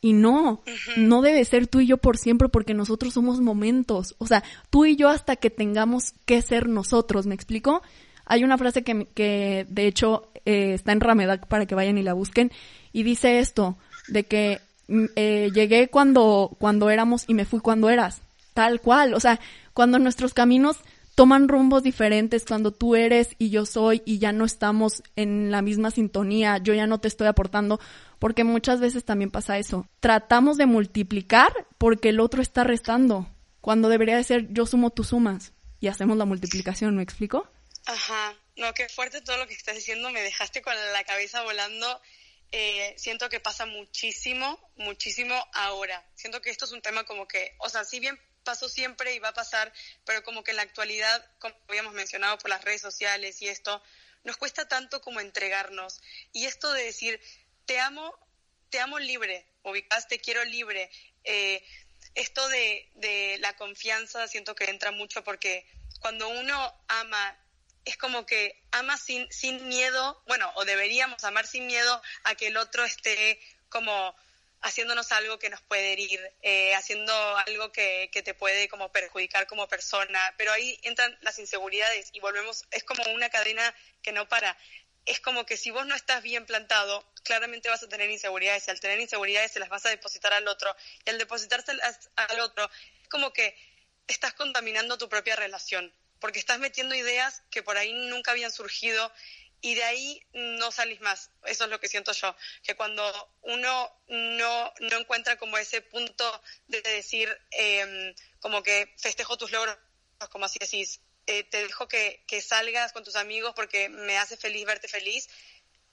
Y 0.04 0.14
no, 0.14 0.64
no 0.98 1.22
debe 1.22 1.46
ser 1.46 1.68
tú 1.68 1.80
y 1.80 1.86
yo 1.86 1.98
por 1.98 2.18
siempre 2.18 2.50
porque 2.50 2.74
nosotros 2.74 3.14
somos 3.14 3.40
momentos. 3.40 4.16
O 4.18 4.26
sea, 4.26 4.44
tú 4.72 4.86
y 4.86 4.96
yo 4.96 5.10
hasta 5.10 5.36
que 5.36 5.52
tengamos 5.52 6.14
que 6.26 6.42
ser 6.42 6.68
nosotros, 6.70 7.28
¿me 7.28 7.36
explico? 7.36 7.84
Hay 8.26 8.44
una 8.44 8.58
frase 8.58 8.82
que, 8.82 9.06
que 9.14 9.68
de 9.70 9.86
hecho 9.86 10.32
eh, 10.46 10.74
está 10.74 10.92
en 10.92 11.02
Ramedak 11.02 11.46
para 11.46 11.68
que 11.68 11.76
vayan 11.76 12.00
y 12.00 12.04
la 12.04 12.14
busquen 12.14 12.52
y 12.94 13.04
dice 13.04 13.40
esto, 13.40 13.78
de 14.08 14.24
que 14.24 14.60
mm, 14.88 15.06
eh, 15.16 15.52
llegué 15.54 15.88
cuando, 15.88 16.56
cuando 16.60 16.90
éramos 16.90 17.26
y 17.28 17.34
me 17.34 17.46
fui 17.46 17.60
cuando 17.60 17.90
eras, 17.90 18.22
tal 18.54 18.82
cual, 18.82 19.14
o 19.14 19.20
sea, 19.20 19.40
cuando 19.74 20.00
nuestros 20.00 20.34
caminos 20.34 20.78
toman 21.16 21.48
rumbos 21.48 21.84
diferentes, 21.84 22.46
cuando 22.46 22.72
tú 22.72 22.96
eres 22.96 23.36
y 23.38 23.50
yo 23.50 23.66
soy 23.66 24.02
y 24.06 24.20
ya 24.20 24.32
no 24.32 24.46
estamos 24.46 25.04
en 25.16 25.52
la 25.52 25.62
misma 25.62 25.92
sintonía, 25.92 26.58
yo 26.58 26.74
ya 26.74 26.88
no 26.88 27.00
te 27.00 27.08
estoy 27.08 27.28
aportando, 27.28 27.80
porque 28.20 28.44
muchas 28.44 28.80
veces 28.80 29.04
también 29.06 29.32
pasa 29.32 29.58
eso. 29.58 29.88
Tratamos 30.00 30.58
de 30.58 30.66
multiplicar 30.66 31.52
porque 31.78 32.10
el 32.10 32.20
otro 32.20 32.42
está 32.42 32.64
restando, 32.64 33.28
cuando 33.62 33.90
debería 33.90 34.18
de 34.18 34.24
ser 34.24 34.48
yo 34.52 34.66
sumo, 34.66 34.90
tú 34.90 35.04
sumas 35.04 35.54
y 35.80 35.88
hacemos 35.88 36.18
la 36.18 36.26
multiplicación, 36.26 36.96
¿me 36.96 37.04
explico? 37.04 37.48
Ajá, 37.86 38.36
no, 38.56 38.74
qué 38.74 38.90
fuerte 38.90 39.22
todo 39.22 39.38
lo 39.38 39.48
que 39.48 39.54
estás 39.54 39.76
diciendo, 39.76 40.10
me 40.10 40.22
dejaste 40.22 40.62
con 40.62 40.74
la 40.94 41.04
cabeza 41.04 41.44
volando. 41.44 42.02
Eh, 42.52 42.94
siento 42.98 43.30
que 43.30 43.40
pasa 43.40 43.66
muchísimo, 43.66 44.60
muchísimo 44.76 45.36
ahora. 45.54 46.06
Siento 46.16 46.42
que 46.42 46.50
esto 46.50 46.66
es 46.66 46.72
un 46.72 46.82
tema 46.82 47.06
como 47.06 47.28
que, 47.28 47.56
o 47.60 47.70
sea, 47.70 47.86
si 47.86 48.00
bien 48.00 48.20
pasó 48.44 48.70
siempre 48.70 49.14
y 49.14 49.20
va 49.20 49.30
a 49.30 49.34
pasar, 49.34 49.72
pero 50.06 50.24
como 50.24 50.44
que 50.44 50.52
en 50.52 50.58
la 50.58 50.64
actualidad, 50.64 51.26
como 51.40 51.56
habíamos 51.68 51.94
mencionado 51.94 52.38
por 52.38 52.50
las 52.50 52.64
redes 52.64 52.82
sociales 52.82 53.42
y 53.42 53.48
esto, 53.48 53.82
nos 54.24 54.38
cuesta 54.38 54.68
tanto 54.68 55.02
como 55.02 55.20
entregarnos. 55.20 56.02
Y 56.32 56.46
esto 56.46 56.72
de 56.74 56.84
decir, 56.84 57.20
te 57.66 57.80
amo, 57.80 58.18
te 58.70 58.80
amo 58.80 59.00
libre, 59.00 59.46
ubicás, 59.64 60.08
te 60.08 60.20
quiero 60.20 60.44
libre. 60.44 60.90
Eh, 61.24 61.64
esto 62.16 62.48
de, 62.50 62.90
de 62.96 63.38
la 63.40 63.56
confianza 63.56 64.28
siento 64.28 64.56
que 64.56 64.66
entra 64.66 64.92
mucho 64.92 65.24
porque 65.24 65.66
cuando 66.00 66.28
uno 66.28 66.84
ama 66.88 67.38
es 67.86 67.98
como 67.98 68.26
que 68.26 68.62
ama 68.72 68.98
sin, 68.98 69.32
sin 69.32 69.68
miedo, 69.68 70.22
bueno, 70.28 70.52
o 70.56 70.66
deberíamos 70.66 71.24
amar 71.24 71.48
sin 71.48 71.66
miedo 71.68 72.02
a 72.24 72.36
que 72.36 72.48
el 72.48 72.58
otro 72.58 72.84
esté 72.86 73.40
como 73.70 74.16
haciéndonos 74.62 75.12
algo 75.12 75.40
que 75.40 75.50
nos 75.50 75.62
puede 75.62 75.94
herir, 75.94 76.20
eh, 76.42 76.74
haciendo 76.76 77.14
algo 77.38 77.72
que, 77.72 78.10
que, 78.12 78.22
te 78.22 78.34
puede 78.34 78.68
como 78.70 78.92
perjudicar 78.92 79.48
como 79.48 79.68
persona, 79.68 80.20
pero 80.38 80.52
ahí 80.52 80.80
entran 80.84 81.18
las 81.22 81.40
inseguridades 81.40 82.10
y 82.14 82.20
volvemos, 82.20 82.66
es 82.72 82.84
como 82.84 83.04
una 83.14 83.30
cadena 83.30 83.76
que 84.02 84.12
no 84.12 84.28
para. 84.28 84.58
Es 85.06 85.20
como 85.20 85.46
que 85.48 85.58
si 85.58 85.72
vos 85.72 85.86
no 85.88 85.96
estás 85.96 86.22
bien 86.22 86.46
plantado, 86.46 87.12
claramente 87.24 87.70
vas 87.70 87.84
a 87.84 87.90
tener 87.90 88.10
inseguridades. 88.10 88.68
Y 88.68 88.72
al 88.72 88.80
tener 88.80 89.00
inseguridades 89.00 89.52
se 89.52 89.60
las 89.60 89.70
vas 89.70 89.86
a 89.86 89.90
depositar 89.90 90.34
al 90.34 90.48
otro. 90.48 90.76
Y 91.06 91.10
al 91.10 91.18
depositárselas 91.18 92.10
al 92.16 92.40
otro, 92.40 92.70
es 93.02 93.10
como 93.10 93.34
que 93.34 93.56
estás 94.08 94.34
contaminando 94.34 94.98
tu 94.98 95.10
propia 95.10 95.36
relación. 95.36 95.94
Porque 96.20 96.40
estás 96.40 96.60
metiendo 96.60 96.94
ideas 96.94 97.42
que 97.50 97.64
por 97.64 97.78
ahí 97.78 97.94
nunca 97.94 98.32
habían 98.32 98.52
surgido 98.52 99.12
y 99.62 99.76
de 99.76 99.84
ahí 99.84 100.22
no 100.34 100.72
salís 100.72 101.00
más. 101.02 101.30
Eso 101.46 101.66
es 101.66 101.70
lo 101.70 101.80
que 101.80 101.88
siento 101.88 102.12
yo, 102.12 102.36
que 102.64 102.76
cuando 102.76 103.04
uno 103.42 104.02
no, 104.08 104.74
no 104.80 104.98
encuentra 104.98 105.38
como 105.38 105.58
ese 105.58 105.82
punto 105.82 106.42
de 106.68 106.82
decir, 106.82 107.30
em, 107.52 108.14
como 108.40 108.64
que 108.64 108.94
festejo 108.98 109.38
tus 109.38 109.52
logros, 109.52 109.78
como 110.32 110.46
así 110.46 110.58
decís, 110.60 111.02
eh, 111.28 111.44
te 111.44 111.64
dejo 111.64 111.88
que, 111.88 112.24
que, 112.28 112.42
salgas 112.42 112.92
con 112.92 113.04
tus 113.04 113.16
amigos 113.16 113.54
porque 113.56 113.90
me 113.90 114.18
hace 114.18 114.36
feliz 114.36 114.66
verte 114.66 114.88
feliz, 114.88 115.30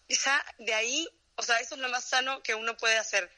ya 0.09 0.43
de 0.59 0.75
ahí, 0.75 1.07
o 1.37 1.43
sea, 1.43 1.59
eso 1.61 1.75
es 1.75 1.81
lo 1.81 1.89
más 1.91 2.05
sano 2.05 2.43
que 2.43 2.55
uno 2.55 2.77
puede 2.77 2.97
hacer. 2.97 3.31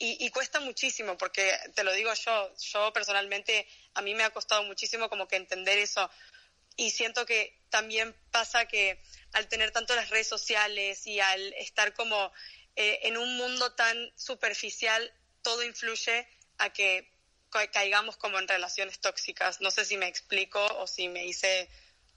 Y, 0.00 0.24
y, 0.24 0.30
cuesta 0.30 0.60
muchísimo, 0.60 1.18
porque 1.18 1.58
te 1.74 1.82
lo 1.82 1.92
digo 1.92 2.12
yo, 2.14 2.54
yo 2.56 2.92
personalmente, 2.92 3.66
a 3.94 4.02
mí 4.02 4.14
me 4.14 4.22
ha 4.22 4.30
costado 4.30 4.62
muchísimo 4.62 5.08
como 5.08 5.26
que 5.26 5.34
entender 5.34 5.76
eso, 5.78 6.08
y 6.78 6.92
siento 6.92 7.26
que 7.26 7.60
también 7.70 8.14
pasa 8.30 8.66
que 8.66 9.02
al 9.32 9.48
tener 9.48 9.72
tanto 9.72 9.94
las 9.94 10.08
redes 10.10 10.28
sociales 10.28 11.06
y 11.06 11.20
al 11.20 11.52
estar 11.54 11.92
como 11.92 12.32
eh, 12.76 13.00
en 13.02 13.18
un 13.18 13.36
mundo 13.36 13.74
tan 13.74 13.96
superficial, 14.16 15.12
todo 15.42 15.64
influye 15.64 16.26
a 16.56 16.72
que 16.72 17.12
caigamos 17.72 18.16
como 18.16 18.38
en 18.38 18.46
relaciones 18.46 19.00
tóxicas. 19.00 19.60
No 19.60 19.72
sé 19.72 19.84
si 19.84 19.96
me 19.96 20.06
explico 20.06 20.64
o 20.64 20.86
si 20.86 21.08
me 21.08 21.26
hice 21.26 21.68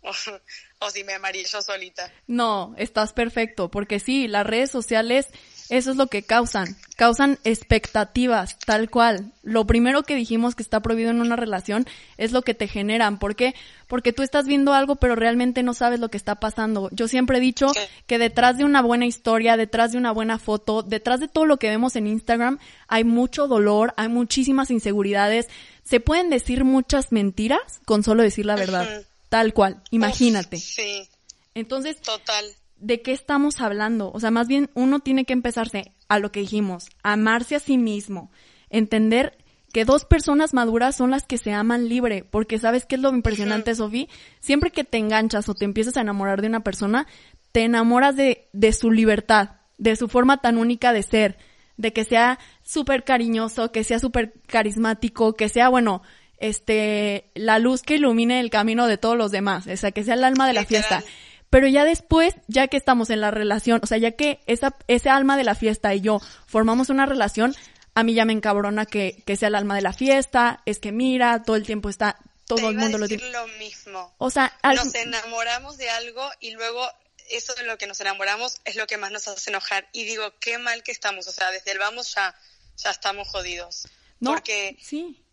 o, 0.02 0.12
o 0.80 0.91
si 0.91 1.04
me 1.04 1.13
amarillo 1.13 1.62
solita. 1.62 2.13
No, 2.28 2.76
estás 2.78 3.13
perfecto, 3.13 3.71
porque 3.71 4.00
sí, 4.00 4.28
las 4.28 4.45
redes 4.45 4.69
sociales 4.69 5.28
eso 5.72 5.92
es 5.92 5.96
lo 5.96 6.08
que 6.08 6.22
causan. 6.22 6.76
Causan 6.98 7.40
expectativas, 7.46 8.60
tal 8.60 8.90
cual. 8.90 9.32
Lo 9.42 9.66
primero 9.66 10.04
que 10.04 10.18
dijimos 10.18 10.54
que 10.54 10.64
está 10.64 10.82
prohibido 10.82 11.12
en 11.12 11.22
una 11.22 11.38
relación 11.38 11.88
es 12.18 12.34
lo 12.34 12.42
que 12.42 12.54
te 12.54 12.68
generan. 12.68 13.20
¿Por 13.20 13.38
qué? 13.38 13.56
Porque 13.88 14.12
tú 14.12 14.22
estás 14.22 14.46
viendo 14.48 14.74
algo 14.74 14.98
pero 14.98 15.16
realmente 15.16 15.64
no 15.64 15.74
sabes 15.74 16.02
lo 16.02 16.10
que 16.10 16.18
está 16.18 16.42
pasando. 16.42 16.90
Yo 16.92 17.08
siempre 17.08 17.38
he 17.38 17.42
dicho 17.42 17.68
que 18.06 18.18
detrás 18.18 18.58
de 18.58 18.66
una 18.66 18.82
buena 18.82 19.06
historia, 19.06 19.56
detrás 19.56 19.94
de 19.94 19.98
una 19.98 20.12
buena 20.12 20.40
foto, 20.40 20.84
detrás 20.84 21.22
de 21.22 21.30
todo 21.30 21.46
lo 21.46 21.56
que 21.56 21.70
vemos 21.70 21.96
en 21.96 22.06
Instagram, 22.06 22.60
hay 22.90 23.06
mucho 23.06 23.48
dolor, 23.48 23.94
hay 23.96 24.10
muchísimas 24.10 24.72
inseguridades. 24.72 25.48
Se 25.86 26.02
pueden 26.02 26.30
decir 26.30 26.66
muchas 26.66 27.14
mentiras 27.14 27.80
con 27.86 28.04
solo 28.04 28.24
decir 28.24 28.46
la 28.46 28.58
verdad. 28.58 29.06
Tal 29.30 29.54
cual. 29.54 29.82
Imagínate. 29.92 30.58
sí. 30.58 31.08
Entonces, 31.54 32.02
total 32.02 32.46
de 32.82 33.02
qué 33.02 33.13
estamos 33.13 33.62
hablando. 33.62 34.12
O 34.12 34.20
sea, 34.20 34.32
más 34.32 34.48
bien 34.48 34.70
uno 34.74 35.00
tiene 35.00 35.24
que 35.26 35.34
empezarse 35.34 35.94
a 36.10 36.20
lo 36.20 36.32
que 36.32 36.41
dijimos, 36.41 36.89
amarse 37.04 37.56
a 37.56 37.60
sí 37.60 37.78
mismo, 37.78 38.32
entender 38.70 39.38
que 39.72 39.86
dos 39.86 40.04
personas 40.04 40.54
maduras 40.54 40.98
son 40.98 41.12
las 41.12 41.26
que 41.26 41.38
se 41.38 41.54
aman 41.54 41.88
libre, 41.88 42.26
porque 42.30 42.60
sabes 42.60 42.86
qué 42.86 42.96
es 42.96 43.02
lo 43.02 43.10
impresionante, 43.10 43.74
Sofi, 43.74 44.10
siempre 44.41 44.72
que 44.72 44.84
te 44.84 44.98
enganchas 44.98 45.48
o 45.48 45.56
te 45.56 45.63
empiezas 45.63 45.96
a 45.96 46.02
enamorar 46.02 46.41
de 46.41 46.48
una 46.48 46.60
persona, 46.62 47.08
te 47.54 47.63
enamoras 47.63 48.17
de, 48.17 48.50
de 48.52 48.74
su 48.74 48.91
libertad, 48.91 49.52
de 49.78 49.96
su 49.96 50.10
forma 50.10 50.41
tan 50.41 50.58
única 50.58 50.91
de 50.91 51.04
ser, 51.04 51.38
de 51.78 51.94
que 51.94 52.04
sea 52.04 52.38
súper 52.62 53.06
cariñoso, 53.06 53.72
que 53.72 53.86
sea 53.86 54.00
súper 54.00 54.34
carismático, 54.46 55.34
que 55.36 55.48
sea, 55.48 55.70
bueno, 55.70 56.02
este, 56.38 57.32
la 57.36 57.60
luz 57.60 57.82
que 57.84 57.96
ilumine 57.96 58.39
el 58.39 58.50
camino 58.50 58.88
de 58.88 58.98
todos 58.98 59.17
los 59.17 59.32
demás, 59.32 59.67
o 59.67 59.78
sea, 59.78 59.91
que 59.91 60.04
sea 60.04 60.15
el 60.15 60.24
alma 60.24 60.48
de 60.48 60.54
la 60.54 60.65
fiesta. 60.65 61.04
Pero 61.52 61.68
ya 61.68 61.84
después, 61.84 62.34
ya 62.48 62.68
que 62.68 62.78
estamos 62.78 63.10
en 63.10 63.22
la 63.22 63.30
relación, 63.30 63.82
o 63.84 63.86
sea, 63.88 63.98
ya 63.98 64.12
que 64.12 64.42
esa, 64.48 64.76
ese 64.88 65.10
alma 65.10 65.36
de 65.38 65.44
la 65.44 65.54
fiesta 65.54 65.94
y 65.94 66.00
yo 66.00 66.20
formamos 66.48 66.90
una 66.90 67.06
relación, 67.06 67.54
a 67.94 68.04
mí 68.04 68.14
ya 68.14 68.24
me 68.24 68.32
encabrona 68.34 68.86
que, 68.86 69.22
que 69.26 69.36
sea 69.36 69.50
el 69.50 69.56
alma 69.56 69.76
de 69.76 69.82
la 69.82 69.92
fiesta, 69.92 70.64
es 70.66 70.80
que 70.80 70.94
mira, 70.94 71.44
todo 71.44 71.58
el 71.58 71.66
tiempo 71.66 71.90
está, 71.90 72.18
todo 72.48 72.70
el 72.70 72.78
mundo 72.78 72.98
lo 72.98 73.06
dice. 73.06 73.30
lo 73.32 73.46
mismo. 73.60 74.16
O 74.18 74.30
sea, 74.30 74.58
nos 74.64 74.96
enamoramos 74.96 75.78
de 75.78 75.90
algo 75.90 76.28
y 76.40 76.52
luego 76.52 76.90
eso 77.30 77.54
de 77.56 77.64
lo 77.64 77.78
que 77.78 77.86
nos 77.86 78.00
enamoramos 78.00 78.62
es 78.64 78.78
lo 78.78 78.88
que 78.88 78.98
más 78.98 79.12
nos 79.12 79.28
hace 79.28 79.50
enojar. 79.50 79.90
Y 79.92 80.06
digo, 80.06 80.34
qué 80.40 80.58
mal 80.58 80.84
que 80.84 80.94
estamos, 80.94 81.28
o 81.28 81.32
sea, 81.34 81.52
desde 81.52 81.72
el 81.72 81.80
vamos 81.80 82.16
ya, 82.16 82.34
ya 82.78 82.92
estamos 82.92 83.28
jodidos. 83.28 83.88
No, 84.22 84.32
Porque 84.32 84.78
sí. 84.82 85.26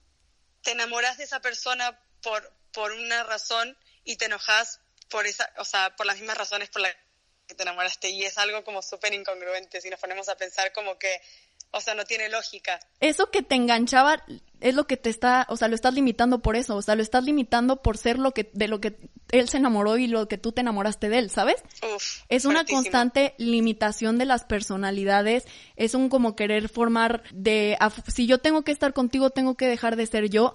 te 0.62 0.72
enamoras 0.72 1.18
de 1.18 1.24
esa 1.24 1.40
persona 1.40 1.96
por, 2.22 2.52
por 2.72 2.90
una 2.90 3.22
razón 3.22 3.76
y 4.04 4.16
te 4.16 4.24
enojas 4.24 4.80
por 5.10 5.26
esa, 5.26 5.50
o 5.58 5.64
sea, 5.64 5.94
por 5.96 6.06
las 6.06 6.16
mismas 6.18 6.38
razones 6.38 6.68
por 6.68 6.82
las 6.82 6.94
que 7.46 7.54
te 7.54 7.62
enamoraste 7.62 8.10
y 8.10 8.24
es 8.24 8.36
algo 8.38 8.62
como 8.62 8.82
súper 8.82 9.14
incongruente 9.14 9.80
si 9.80 9.88
nos 9.88 9.98
ponemos 9.98 10.28
a 10.28 10.36
pensar 10.36 10.70
como 10.72 10.98
que, 10.98 11.08
o 11.70 11.80
sea, 11.80 11.94
no 11.94 12.04
tiene 12.04 12.28
lógica. 12.28 12.78
Eso 13.00 13.30
que 13.30 13.42
te 13.42 13.54
enganchaba 13.54 14.22
es 14.60 14.74
lo 14.74 14.86
que 14.86 14.98
te 14.98 15.08
está, 15.08 15.46
o 15.48 15.56
sea, 15.56 15.68
lo 15.68 15.74
estás 15.74 15.94
limitando 15.94 16.40
por 16.40 16.56
eso, 16.56 16.76
o 16.76 16.82
sea, 16.82 16.94
lo 16.94 17.02
estás 17.02 17.24
limitando 17.24 17.80
por 17.80 17.96
ser 17.96 18.18
lo 18.18 18.32
que, 18.32 18.50
de 18.52 18.68
lo 18.68 18.80
que 18.80 18.98
él 19.30 19.48
se 19.48 19.56
enamoró 19.56 19.96
y 19.96 20.08
lo 20.08 20.28
que 20.28 20.36
tú 20.36 20.52
te 20.52 20.60
enamoraste 20.60 21.08
de 21.08 21.18
él, 21.18 21.30
¿sabes? 21.30 21.56
Uf, 21.94 22.22
es 22.28 22.44
una 22.44 22.56
fuertísimo. 22.56 22.82
constante 22.82 23.34
limitación 23.38 24.18
de 24.18 24.26
las 24.26 24.44
personalidades, 24.44 25.44
es 25.76 25.94
un 25.94 26.10
como 26.10 26.36
querer 26.36 26.68
formar 26.68 27.22
de, 27.32 27.78
si 28.08 28.26
yo 28.26 28.38
tengo 28.38 28.62
que 28.62 28.72
estar 28.72 28.92
contigo, 28.92 29.30
tengo 29.30 29.56
que 29.56 29.68
dejar 29.68 29.96
de 29.96 30.06
ser 30.06 30.28
yo, 30.28 30.54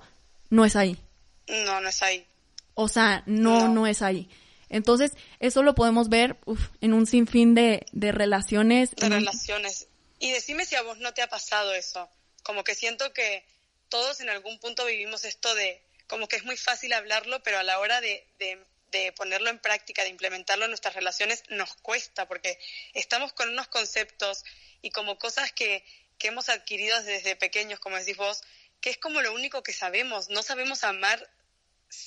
no 0.50 0.64
es 0.64 0.76
ahí. 0.76 1.00
No, 1.48 1.82
no 1.82 1.90
es 1.90 2.04
ahí. 2.04 2.28
O 2.76 2.88
sea, 2.88 3.24
no, 3.26 3.68
no, 3.68 3.74
No. 3.74 3.88
es 3.88 4.02
ahí. 4.02 4.30
Entonces, 4.74 5.12
eso 5.40 5.62
lo 5.62 5.76
podemos 5.76 6.10
ver 6.10 6.36
uf, 6.46 6.60
en 6.82 6.94
un 6.94 7.06
sinfín 7.06 7.54
de, 7.54 7.86
de 7.92 8.12
relaciones. 8.12 8.90
de 8.96 9.08
relaciones. 9.08 9.88
Y 10.18 10.32
decime 10.32 10.66
si 10.66 10.76
a 10.76 10.82
vos 10.82 10.98
no 10.98 11.14
te 11.14 11.22
ha 11.22 11.30
pasado 11.30 11.76
eso. 11.76 12.10
Como 12.42 12.64
que 12.64 12.74
siento 12.74 13.14
que 13.14 13.46
todos 13.90 14.20
en 14.20 14.30
algún 14.30 14.58
punto 14.58 14.86
vivimos 14.86 15.26
esto 15.26 15.54
de, 15.54 15.80
como 16.08 16.28
que 16.28 16.38
es 16.38 16.44
muy 16.44 16.58
fácil 16.58 16.92
hablarlo, 16.94 17.44
pero 17.44 17.60
a 17.60 17.64
la 17.64 17.80
hora 17.80 18.02
de, 18.02 18.28
de, 18.40 18.58
de 18.92 19.12
ponerlo 19.12 19.52
en 19.52 19.60
práctica, 19.60 20.02
de 20.02 20.10
implementarlo 20.10 20.66
en 20.66 20.72
nuestras 20.72 20.96
relaciones, 20.96 21.44
nos 21.50 21.76
cuesta, 21.76 22.28
porque 22.28 22.58
estamos 22.96 23.32
con 23.32 23.50
unos 23.50 23.68
conceptos 23.68 24.44
y 24.82 24.90
como 24.90 25.20
cosas 25.20 25.52
que, 25.52 25.86
que 26.18 26.30
hemos 26.30 26.50
adquirido 26.50 27.00
desde 27.04 27.36
pequeños, 27.36 27.80
como 27.80 27.98
decís 27.98 28.18
vos, 28.18 28.42
que 28.82 28.90
es 28.90 28.98
como 28.98 29.22
lo 29.22 29.34
único 29.34 29.62
que 29.62 29.72
sabemos. 29.72 30.30
No 30.30 30.42
sabemos 30.42 30.84
amar 30.84 31.30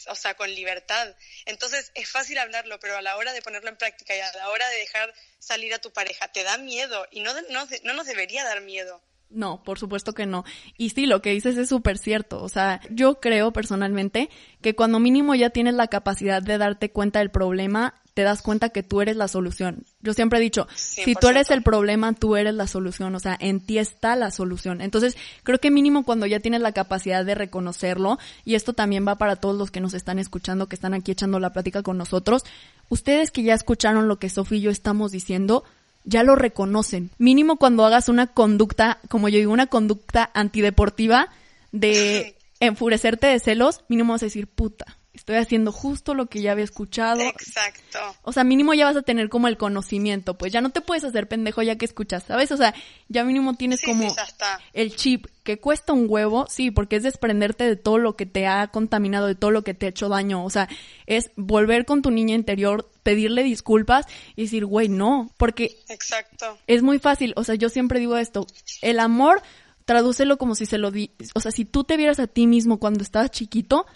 o 0.09 0.15
sea, 0.15 0.35
con 0.35 0.53
libertad. 0.55 1.15
Entonces 1.45 1.93
es 1.95 2.09
fácil 2.09 2.39
hablarlo, 2.39 2.79
pero 2.81 2.97
a 2.97 3.03
la 3.03 3.17
hora 3.17 3.33
de 3.33 3.43
ponerlo 3.43 3.69
en 3.69 3.77
práctica 3.77 4.17
y 4.17 4.21
a 4.21 4.33
la 4.35 4.51
hora 4.51 4.69
de 4.69 4.77
dejar 4.77 5.13
salir 5.39 5.75
a 5.75 5.79
tu 5.79 5.93
pareja, 5.93 6.29
te 6.29 6.43
da 6.43 6.59
miedo 6.59 7.07
y 7.11 7.21
no, 7.21 7.33
no, 7.51 7.67
no 7.85 7.95
nos 7.95 8.07
debería 8.07 8.45
dar 8.45 8.61
miedo. 8.61 9.03
No, 9.29 9.63
por 9.65 9.79
supuesto 9.79 10.13
que 10.13 10.27
no. 10.27 10.45
Y 10.77 10.91
sí, 10.91 11.07
lo 11.07 11.21
que 11.21 11.31
dices 11.31 11.57
es 11.57 11.69
súper 11.69 11.99
cierto. 11.99 12.43
O 12.43 12.49
sea, 12.49 12.81
yo 12.91 13.21
creo 13.21 13.53
personalmente 13.53 14.31
que 14.63 14.77
cuando 14.77 15.01
mínimo 15.01 15.35
ya 15.35 15.51
tienes 15.51 15.75
la 15.75 15.89
capacidad 15.89 16.43
de 16.43 16.59
darte 16.59 16.93
cuenta 16.93 17.19
del 17.19 17.31
problema, 17.31 18.03
te 18.15 18.23
das 18.23 18.41
cuenta 18.41 18.71
que 18.71 18.83
tú 18.83 19.01
eres 19.01 19.17
la 19.17 19.29
solución. 19.29 19.85
Yo 20.07 20.15
siempre 20.15 20.39
he 20.39 20.43
dicho, 20.43 20.69
si 20.77 21.17
tú 21.17 21.27
eres 21.27 21.49
100%. 21.49 21.55
el 21.55 21.63
problema, 21.63 22.13
tú 22.13 22.37
eres 22.37 22.55
la 22.55 22.69
solución. 22.69 23.15
O 23.17 23.19
sea, 23.19 23.37
en 23.41 23.61
ti 23.61 23.79
está 23.79 24.15
la 24.15 24.31
solución. 24.31 24.81
Entonces, 24.81 25.17
creo 25.43 25.59
que 25.59 25.73
mínimo 25.73 26.05
cuando 26.05 26.27
ya 26.27 26.39
tienes 26.39 26.61
la 26.61 26.71
capacidad 26.71 27.25
de 27.25 27.35
reconocerlo, 27.35 28.19
y 28.45 28.55
esto 28.55 28.73
también 28.73 29.07
va 29.07 29.17
para 29.17 29.35
todos 29.35 29.57
los 29.57 29.73
que 29.73 29.81
nos 29.81 29.95
están 29.95 30.21
escuchando, 30.21 30.69
que 30.69 30.77
están 30.77 30.95
aquí 30.95 31.11
echando 31.11 31.41
la 31.41 31.53
plática 31.53 31.83
con 31.83 31.99
nosotros, 31.99 32.45
ustedes 32.89 33.33
que 33.33 33.43
ya 33.43 33.55
escucharon 33.55 34.07
lo 34.07 34.21
que 34.21 34.31
Sofía 34.31 34.59
y 34.59 34.61
yo 34.61 34.71
estamos 34.71 35.11
diciendo, 35.11 35.65
ya 36.05 36.23
lo 36.23 36.37
reconocen. 36.37 37.11
Mínimo 37.19 37.57
cuando 37.57 37.85
hagas 37.85 38.09
una 38.09 38.29
conducta, 38.29 39.01
como 39.09 39.29
yo 39.29 39.39
digo, 39.39 39.53
una 39.53 39.67
conducta 39.67 40.31
antideportiva 40.33 41.29
de 41.73 42.37
enfurecerte 42.61 43.27
de 43.27 43.41
celos, 43.41 43.81
mínimo 43.89 44.13
vas 44.13 44.23
a 44.23 44.27
decir, 44.27 44.47
puta, 44.47 44.97
estoy 45.17 45.37
haciendo 45.37 45.73
justo 45.73 46.15
lo 46.15 46.27
que 46.27 46.41
ya 46.41 46.53
había 46.53 46.65
escuchado. 46.65 47.21
Exacto. 47.23 47.99
O 48.23 48.33
sea, 48.33 48.45
mínimo 48.45 48.75
ya 48.75 48.85
vas 48.87 48.97
a 48.97 49.03
tener 49.03 49.29
como 49.29 49.49
el 49.49 49.57
conocimiento, 49.57 50.37
pues 50.39 50.53
ya 50.53 50.61
no 50.61 50.71
te 50.71 50.81
puedes 50.81 51.05
hacer 51.05 51.29
pendejo 51.29 51.63
ya 51.63 51.77
que 51.77 51.85
escuchas, 51.85 52.25
¿sabes? 52.25 52.51
O 52.53 52.57
sea, 52.57 52.75
ya 53.09 53.25
mínimo 53.25 53.55
tienes 53.55 53.81
Sí, 53.81 53.87
como 53.87 54.09
sí, 54.09 54.15
ya 54.17 54.23
está. 54.25 54.61
el 54.73 54.95
chip 54.95 55.27
que 55.43 55.59
cuesta 55.61 55.93
un 55.93 56.07
huevo, 56.09 56.47
sí, 56.49 56.71
porque 56.71 56.97
es 56.97 57.03
desprenderte 57.05 57.65
de 57.65 57.77
todo 57.77 57.99
lo 57.99 58.17
que 58.17 58.27
te 58.27 58.47
ha 58.47 58.67
contaminado, 58.69 59.27
de 59.27 59.35
todo 59.37 59.51
lo 59.51 59.63
que 59.63 59.75
te 59.75 59.87
ha 59.87 59.89
hecho 59.91 60.09
daño. 60.09 60.45
O 60.45 60.51
sea, 60.51 60.69
es 61.07 61.31
volver 61.37 61.85
con 61.85 62.03
tu 62.03 62.11
niña 62.11 62.35
interior, 62.35 62.89
pedirle 63.03 63.43
disculpas 63.45 64.07
y 64.35 64.43
decir, 64.43 64.65
güey, 64.67 64.89
no, 64.89 65.31
porque 65.37 65.79
Exacto. 65.89 66.59
es 66.67 66.83
muy 66.83 66.99
fácil, 66.99 67.33
o 67.37 67.45
sea, 67.45 67.55
yo 67.55 67.69
siempre 67.69 68.01
digo 68.01 68.17
esto, 68.17 68.47
el 68.83 68.99
amor, 68.99 69.41
tradúcelo 69.85 70.37
como 70.37 70.57
si 70.57 70.67
se 70.67 70.79
lo 70.79 70.91
di, 70.91 71.13
o 71.35 71.41
sea, 71.41 71.53
si 71.53 71.65
tú 71.65 71.85
te 71.85 71.97
vieras 71.97 72.19
a 72.19 72.27
ti 72.27 72.49
mismo 72.49 72.79
cuando 72.81 73.03
estabas 73.05 73.31
chiquito, 73.31 73.87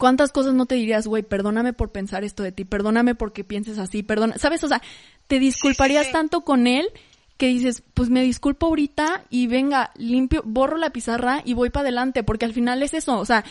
¿cuántas 0.00 0.32
cosas 0.32 0.54
no 0.54 0.66
te 0.66 0.74
dirías, 0.74 1.06
güey, 1.06 1.22
perdóname 1.22 1.72
por 1.74 1.92
pensar 1.92 2.24
esto 2.24 2.42
de 2.42 2.50
ti, 2.50 2.64
perdóname 2.64 3.14
porque 3.14 3.44
pienses 3.44 3.78
así, 3.78 4.02
perdona, 4.02 4.38
¿sabes? 4.38 4.64
O 4.64 4.68
sea, 4.68 4.82
te 5.28 5.38
disculparías 5.38 6.06
sí. 6.06 6.12
tanto 6.12 6.40
con 6.40 6.66
él 6.66 6.88
que 7.36 7.46
dices, 7.46 7.82
pues 7.94 8.08
me 8.10 8.22
disculpo 8.22 8.66
ahorita 8.66 9.24
y 9.30 9.46
venga, 9.46 9.92
limpio, 9.96 10.42
borro 10.44 10.78
la 10.78 10.90
pizarra 10.90 11.42
y 11.44 11.54
voy 11.54 11.70
para 11.70 11.82
adelante, 11.82 12.24
porque 12.24 12.46
al 12.46 12.54
final 12.54 12.82
es 12.82 12.94
eso, 12.94 13.18
o 13.18 13.24
sea, 13.24 13.44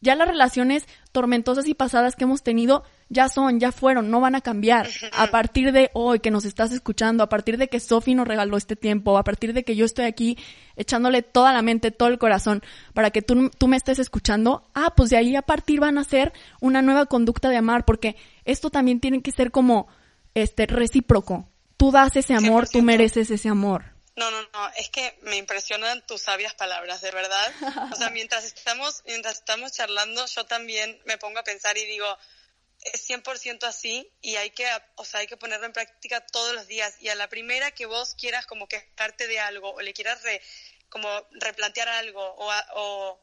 ya 0.00 0.14
las 0.14 0.28
relaciones 0.28 0.86
tormentosas 1.12 1.66
y 1.66 1.74
pasadas 1.74 2.16
que 2.16 2.24
hemos 2.24 2.42
tenido 2.42 2.84
ya 3.08 3.28
son, 3.28 3.58
ya 3.58 3.72
fueron, 3.72 4.10
no 4.10 4.20
van 4.20 4.34
a 4.34 4.40
cambiar. 4.40 4.88
A 5.12 5.26
partir 5.26 5.72
de 5.72 5.90
hoy 5.94 6.20
que 6.20 6.30
nos 6.30 6.44
estás 6.44 6.72
escuchando, 6.72 7.24
a 7.24 7.28
partir 7.28 7.58
de 7.58 7.68
que 7.68 7.80
Sofi 7.80 8.14
nos 8.14 8.26
regaló 8.26 8.56
este 8.56 8.76
tiempo, 8.76 9.18
a 9.18 9.24
partir 9.24 9.52
de 9.52 9.64
que 9.64 9.74
yo 9.74 9.84
estoy 9.84 10.04
aquí 10.04 10.38
echándole 10.76 11.22
toda 11.22 11.52
la 11.52 11.62
mente, 11.62 11.90
todo 11.90 12.08
el 12.08 12.18
corazón 12.18 12.62
para 12.94 13.10
que 13.10 13.20
tú, 13.20 13.50
tú 13.50 13.68
me 13.68 13.76
estés 13.76 13.98
escuchando, 13.98 14.62
ah, 14.74 14.94
pues 14.96 15.10
de 15.10 15.16
ahí 15.16 15.36
a 15.36 15.42
partir 15.42 15.80
van 15.80 15.98
a 15.98 16.04
ser 16.04 16.32
una 16.60 16.82
nueva 16.82 17.06
conducta 17.06 17.48
de 17.48 17.56
amar, 17.56 17.84
porque 17.84 18.16
esto 18.44 18.70
también 18.70 19.00
tiene 19.00 19.22
que 19.22 19.32
ser 19.32 19.50
como 19.50 19.88
este 20.34 20.66
recíproco. 20.66 21.48
Tú 21.76 21.90
das 21.90 22.14
ese 22.16 22.34
amor, 22.34 22.68
tú 22.68 22.78
100%. 22.78 22.82
mereces 22.82 23.30
ese 23.30 23.48
amor. 23.48 23.89
No, 24.20 24.30
no, 24.30 24.42
no, 24.52 24.68
es 24.76 24.90
que 24.90 25.18
me 25.22 25.36
impresionan 25.36 26.04
tus 26.06 26.20
sabias 26.20 26.54
palabras, 26.54 27.00
de 27.00 27.10
verdad. 27.10 27.52
O 27.90 27.96
sea, 27.96 28.10
mientras 28.10 28.44
estamos, 28.44 29.02
mientras 29.06 29.36
estamos 29.38 29.72
charlando, 29.72 30.26
yo 30.26 30.44
también 30.44 31.00
me 31.06 31.16
pongo 31.16 31.38
a 31.38 31.42
pensar 31.42 31.78
y 31.78 31.86
digo, 31.86 32.18
es 32.82 33.08
100% 33.08 33.64
así 33.64 34.12
y 34.20 34.36
hay 34.36 34.50
que, 34.50 34.66
o 34.96 35.04
sea, 35.06 35.20
hay 35.20 35.26
que 35.26 35.38
ponerlo 35.38 35.64
en 35.64 35.72
práctica 35.72 36.20
todos 36.26 36.52
los 36.54 36.66
días. 36.66 36.94
Y 37.00 37.08
a 37.08 37.14
la 37.14 37.28
primera 37.28 37.70
que 37.70 37.86
vos 37.86 38.14
quieras 38.14 38.44
como 38.44 38.68
quejarte 38.68 39.26
de 39.26 39.40
algo 39.40 39.70
o 39.70 39.80
le 39.80 39.94
quieras 39.94 40.22
re- 40.22 40.42
como 40.90 41.08
replantear 41.32 41.88
algo 41.88 42.22
o, 42.22 42.52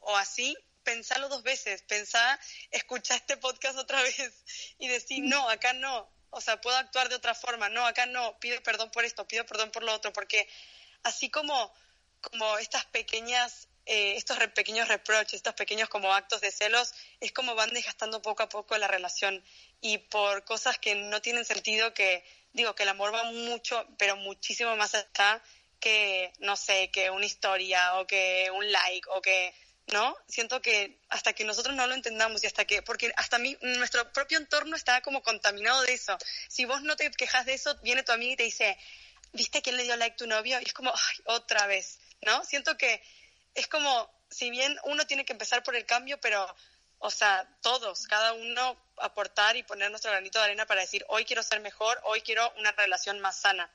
o, 0.02 0.18
así, 0.18 0.58
pensalo 0.84 1.30
dos 1.30 1.44
veces, 1.44 1.84
pensá, 1.84 2.40
escucha 2.72 3.16
este 3.16 3.38
podcast 3.38 3.78
otra 3.78 4.02
vez 4.02 4.18
y 4.80 4.88
decir, 4.88 5.24
no, 5.24 5.48
acá 5.50 5.74
no, 5.74 6.10
o 6.32 6.42
sea, 6.42 6.60
puedo 6.60 6.78
actuar 6.78 7.10
de 7.10 7.16
otra 7.16 7.36
forma, 7.36 7.70
no, 7.70 7.86
acá 7.86 8.06
no, 8.08 8.40
pido 8.40 8.62
perdón 8.64 8.90
por 8.90 9.06
esto, 9.06 9.28
pido 9.28 9.46
perdón 9.46 9.70
por 9.72 9.84
lo 9.84 9.94
otro, 9.94 10.12
porque 10.14 10.48
así 11.04 11.30
como, 11.30 11.74
como 12.22 12.58
estas 12.58 12.86
pequeñas, 12.86 13.68
eh, 13.86 14.16
estos 14.18 14.38
re- 14.38 14.50
pequeños 14.50 14.88
reproches, 14.88 15.36
estos 15.36 15.54
pequeños 15.54 15.90
como 15.90 16.14
actos 16.14 16.42
de 16.42 16.52
celos, 16.52 16.94
es 17.20 17.32
como 17.32 17.56
van 17.56 17.74
desgastando 17.74 18.22
poco 18.22 18.44
a 18.44 18.50
poco 18.50 18.78
la 18.78 18.88
relación 18.88 19.44
y 19.82 19.98
por 20.00 20.44
cosas 20.44 20.78
que 20.78 20.96
no 20.96 21.22
tienen 21.22 21.46
sentido, 21.46 21.94
que 21.94 22.24
digo 22.54 22.76
que 22.76 22.84
el 22.84 22.90
amor 22.90 23.14
va 23.14 23.24
mucho, 23.32 23.86
pero 23.98 24.16
muchísimo 24.18 24.76
más 24.76 24.96
allá 24.96 25.42
que, 25.80 26.34
no 26.40 26.56
sé, 26.56 26.90
que 26.92 27.10
una 27.12 27.26
historia 27.26 28.00
o 28.00 28.08
que 28.08 28.50
un 28.52 28.72
like 28.72 29.08
o 29.12 29.22
que, 29.22 29.54
¿no? 29.94 30.18
Siento 30.28 30.62
que 30.62 31.00
hasta 31.10 31.34
que 31.34 31.46
nosotros 31.46 31.76
no 31.76 31.86
lo 31.88 31.94
entendamos 31.94 32.44
y 32.44 32.48
hasta 32.48 32.66
que, 32.66 32.82
porque 32.82 33.14
hasta 33.16 33.38
mí, 33.38 33.56
nuestro 33.62 34.12
propio 34.12 34.40
entorno 34.40 34.76
está 34.76 35.02
como 35.02 35.22
contaminado 35.22 35.84
de 35.84 35.94
eso. 35.94 36.18
Si 36.50 36.66
vos 36.66 36.82
no 36.82 36.96
te 36.96 37.12
quejas 37.12 37.46
de 37.46 37.54
eso, 37.54 37.76
viene 37.84 38.04
tu 38.04 38.12
amiga 38.12 38.34
y 38.34 38.38
te 38.38 38.44
dice, 38.44 38.78
¿viste 39.34 39.62
quién 39.62 39.78
le 39.78 39.84
dio 39.84 39.96
like 39.96 40.14
a 40.14 40.18
tu 40.18 40.28
novio? 40.28 40.60
Y 40.60 40.66
es 40.66 40.74
como, 40.74 40.90
ay, 40.92 41.24
otra 41.26 41.68
vez, 41.68 42.00
¿no? 42.22 42.44
Siento 42.44 42.78
que 42.78 43.02
es 43.56 43.68
como, 43.68 44.10
si 44.30 44.50
bien 44.50 44.76
uno 44.86 45.06
tiene 45.06 45.26
que 45.26 45.34
empezar 45.34 45.64
por 45.64 45.76
el 45.76 45.86
cambio, 45.86 46.20
pero, 46.22 46.46
o 47.00 47.10
sea, 47.10 47.48
todos, 47.62 48.08
cada 48.08 48.34
uno 48.34 48.78
aportar 48.98 49.56
y 49.58 49.64
poner 49.64 49.90
nuestro 49.90 50.12
granito 50.12 50.40
de 50.40 50.46
arena 50.46 50.66
para 50.66 50.82
decir, 50.82 51.06
hoy 51.10 51.26
quiero 51.26 51.44
ser 51.44 51.62
mejor, 51.62 52.00
hoy 52.06 52.22
quiero 52.22 52.52
una 52.60 52.72
relación 52.72 53.20
más 53.20 53.40
sana. 53.40 53.70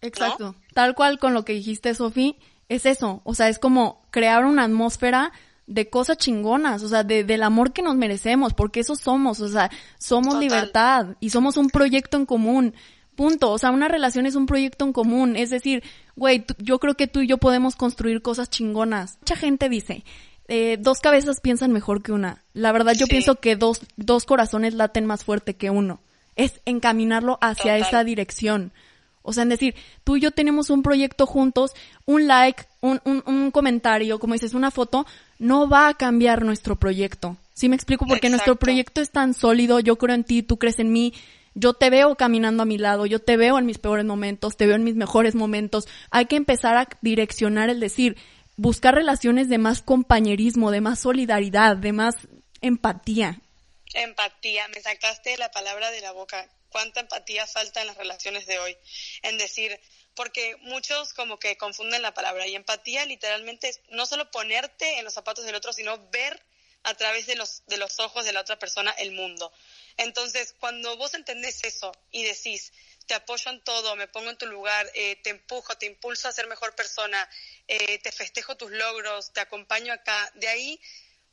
Exacto. 0.00 0.54
Tal 0.74 0.94
cual 0.94 1.18
con 1.18 1.34
lo 1.34 1.44
que 1.44 1.54
dijiste, 1.54 1.94
Sofi, 1.94 2.38
es 2.68 2.86
eso. 2.86 3.22
O 3.24 3.34
sea, 3.34 3.48
es 3.48 3.58
como 3.58 4.06
crear 4.10 4.44
una 4.44 4.64
atmósfera 4.64 5.32
de 5.66 5.88
cosas 5.88 6.18
chingonas, 6.18 6.82
o 6.82 6.88
sea, 6.88 7.04
de, 7.04 7.24
del 7.24 7.42
amor 7.42 7.72
que 7.72 7.82
nos 7.82 7.96
merecemos, 7.96 8.52
porque 8.52 8.80
eso 8.80 8.96
somos, 8.96 9.40
o 9.40 9.48
sea, 9.48 9.70
somos 9.98 10.34
Total. 10.34 10.40
libertad 10.40 11.06
y 11.20 11.30
somos 11.30 11.56
un 11.56 11.70
proyecto 11.70 12.16
en 12.16 12.26
común. 12.26 12.74
Punto. 13.16 13.50
O 13.52 13.58
sea, 13.58 13.70
una 13.70 13.88
relación 13.88 14.26
es 14.26 14.34
un 14.34 14.46
proyecto 14.46 14.84
en 14.84 14.92
común. 14.92 15.36
Es 15.36 15.50
decir, 15.50 15.82
güey, 16.16 16.44
yo 16.58 16.78
creo 16.78 16.94
que 16.94 17.06
tú 17.06 17.20
y 17.20 17.26
yo 17.26 17.38
podemos 17.38 17.76
construir 17.76 18.22
cosas 18.22 18.50
chingonas. 18.50 19.18
Mucha 19.20 19.36
gente 19.36 19.68
dice, 19.68 20.04
eh, 20.48 20.76
dos 20.80 21.00
cabezas 21.00 21.40
piensan 21.40 21.72
mejor 21.72 22.02
que 22.02 22.12
una. 22.12 22.42
La 22.52 22.72
verdad, 22.72 22.92
yo 22.94 23.06
Sí. 23.06 23.10
pienso 23.10 23.36
que 23.36 23.56
dos, 23.56 23.80
dos 23.96 24.24
corazones 24.24 24.74
laten 24.74 25.06
más 25.06 25.24
fuerte 25.24 25.54
que 25.54 25.70
uno. 25.70 26.00
Es 26.36 26.60
encaminarlo 26.64 27.38
hacia 27.40 27.74
Total. 27.76 27.80
esa 27.80 28.04
dirección. 28.04 28.72
O 29.22 29.32
sea, 29.32 29.44
en 29.44 29.48
decir, 29.48 29.74
tú 30.02 30.16
y 30.16 30.20
yo 30.20 30.32
tenemos 30.32 30.68
un 30.68 30.82
proyecto 30.82 31.24
juntos, 31.26 31.70
un 32.04 32.26
like, 32.26 32.64
un, 32.80 33.00
un, 33.04 33.22
un 33.24 33.50
comentario, 33.52 34.18
como 34.18 34.34
dices, 34.34 34.52
una 34.52 34.70
foto, 34.70 35.06
no 35.38 35.66
va 35.66 35.88
a 35.88 35.94
cambiar 35.94 36.44
nuestro 36.44 36.76
proyecto. 36.76 37.38
¿Sí 37.54 37.68
me 37.70 37.76
explico? 37.76 38.04
Porque 38.06 38.28
nuestro 38.28 38.56
proyecto 38.56 39.00
es 39.00 39.10
tan 39.10 39.32
sólido, 39.32 39.80
yo 39.80 39.96
creo 39.96 40.14
en 40.14 40.24
ti, 40.24 40.42
tú 40.42 40.58
crees 40.58 40.78
en 40.78 40.92
mí, 40.92 41.14
yo 41.54 41.74
te 41.74 41.90
veo 41.90 42.16
caminando 42.16 42.62
a 42.62 42.66
mi 42.66 42.78
lado, 42.78 43.06
yo 43.06 43.20
te 43.20 43.36
veo 43.36 43.58
en 43.58 43.66
mis 43.66 43.78
peores 43.78 44.04
momentos, 44.04 44.56
te 44.56 44.66
veo 44.66 44.76
en 44.76 44.84
mis 44.84 44.96
mejores 44.96 45.34
momentos. 45.34 45.86
Hay 46.10 46.26
que 46.26 46.36
empezar 46.36 46.76
a 46.76 46.88
direccionar 47.00 47.70
el 47.70 47.80
decir, 47.80 48.16
buscar 48.56 48.94
relaciones 48.94 49.48
de 49.48 49.58
más 49.58 49.82
compañerismo, 49.82 50.70
de 50.70 50.80
más 50.80 51.00
solidaridad, 51.00 51.76
de 51.76 51.92
más 51.92 52.16
empatía. 52.60 53.40
Empatía, 53.94 54.66
me 54.68 54.80
sacaste 54.80 55.36
la 55.38 55.50
palabra 55.50 55.90
de 55.90 56.00
la 56.00 56.12
boca. 56.12 56.48
¿Cuánta 56.68 57.00
empatía 57.00 57.46
falta 57.46 57.80
en 57.80 57.86
las 57.86 57.96
relaciones 57.96 58.46
de 58.46 58.58
hoy? 58.58 58.76
En 59.22 59.38
decir, 59.38 59.78
porque 60.16 60.56
muchos 60.62 61.14
como 61.14 61.38
que 61.38 61.56
confunden 61.56 62.02
la 62.02 62.14
palabra 62.14 62.48
y 62.48 62.56
empatía 62.56 63.06
literalmente 63.06 63.68
es 63.68 63.80
no 63.90 64.06
solo 64.06 64.30
ponerte 64.32 64.98
en 64.98 65.04
los 65.04 65.14
zapatos 65.14 65.44
del 65.44 65.54
otro, 65.54 65.72
sino 65.72 66.08
ver 66.10 66.42
a 66.84 66.94
través 66.94 67.26
de 67.26 67.34
los, 67.34 67.64
de 67.66 67.78
los 67.78 67.98
ojos 67.98 68.24
de 68.24 68.32
la 68.32 68.40
otra 68.40 68.58
persona 68.58 68.92
el 68.92 69.12
mundo. 69.12 69.52
Entonces, 69.96 70.54
cuando 70.60 70.96
vos 70.96 71.14
entendés 71.14 71.64
eso 71.64 71.92
y 72.10 72.24
decís, 72.24 72.72
te 73.06 73.14
apoyo 73.14 73.50
en 73.50 73.62
todo, 73.62 73.96
me 73.96 74.08
pongo 74.08 74.30
en 74.30 74.36
tu 74.36 74.46
lugar, 74.46 74.90
eh, 74.94 75.16
te 75.22 75.30
empujo, 75.30 75.76
te 75.76 75.86
impulso 75.86 76.28
a 76.28 76.32
ser 76.32 76.46
mejor 76.46 76.74
persona, 76.74 77.28
eh, 77.68 77.98
te 77.98 78.12
festejo 78.12 78.56
tus 78.56 78.70
logros, 78.70 79.32
te 79.32 79.40
acompaño 79.40 79.92
acá, 79.92 80.30
de 80.34 80.48
ahí, 80.48 80.80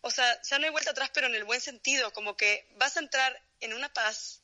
o 0.02 0.10
sea, 0.10 0.42
ya 0.42 0.58
no 0.58 0.66
hay 0.66 0.72
vuelta 0.72 0.92
atrás, 0.92 1.12
pero 1.14 1.28
en 1.28 1.36
el 1.36 1.44
buen 1.44 1.62
sentido, 1.62 2.12
como 2.14 2.36
que 2.36 2.68
vas 2.76 2.98
a 2.98 3.02
entrar 3.02 3.42
en 3.60 3.74
una 3.74 3.94
paz 3.94 4.41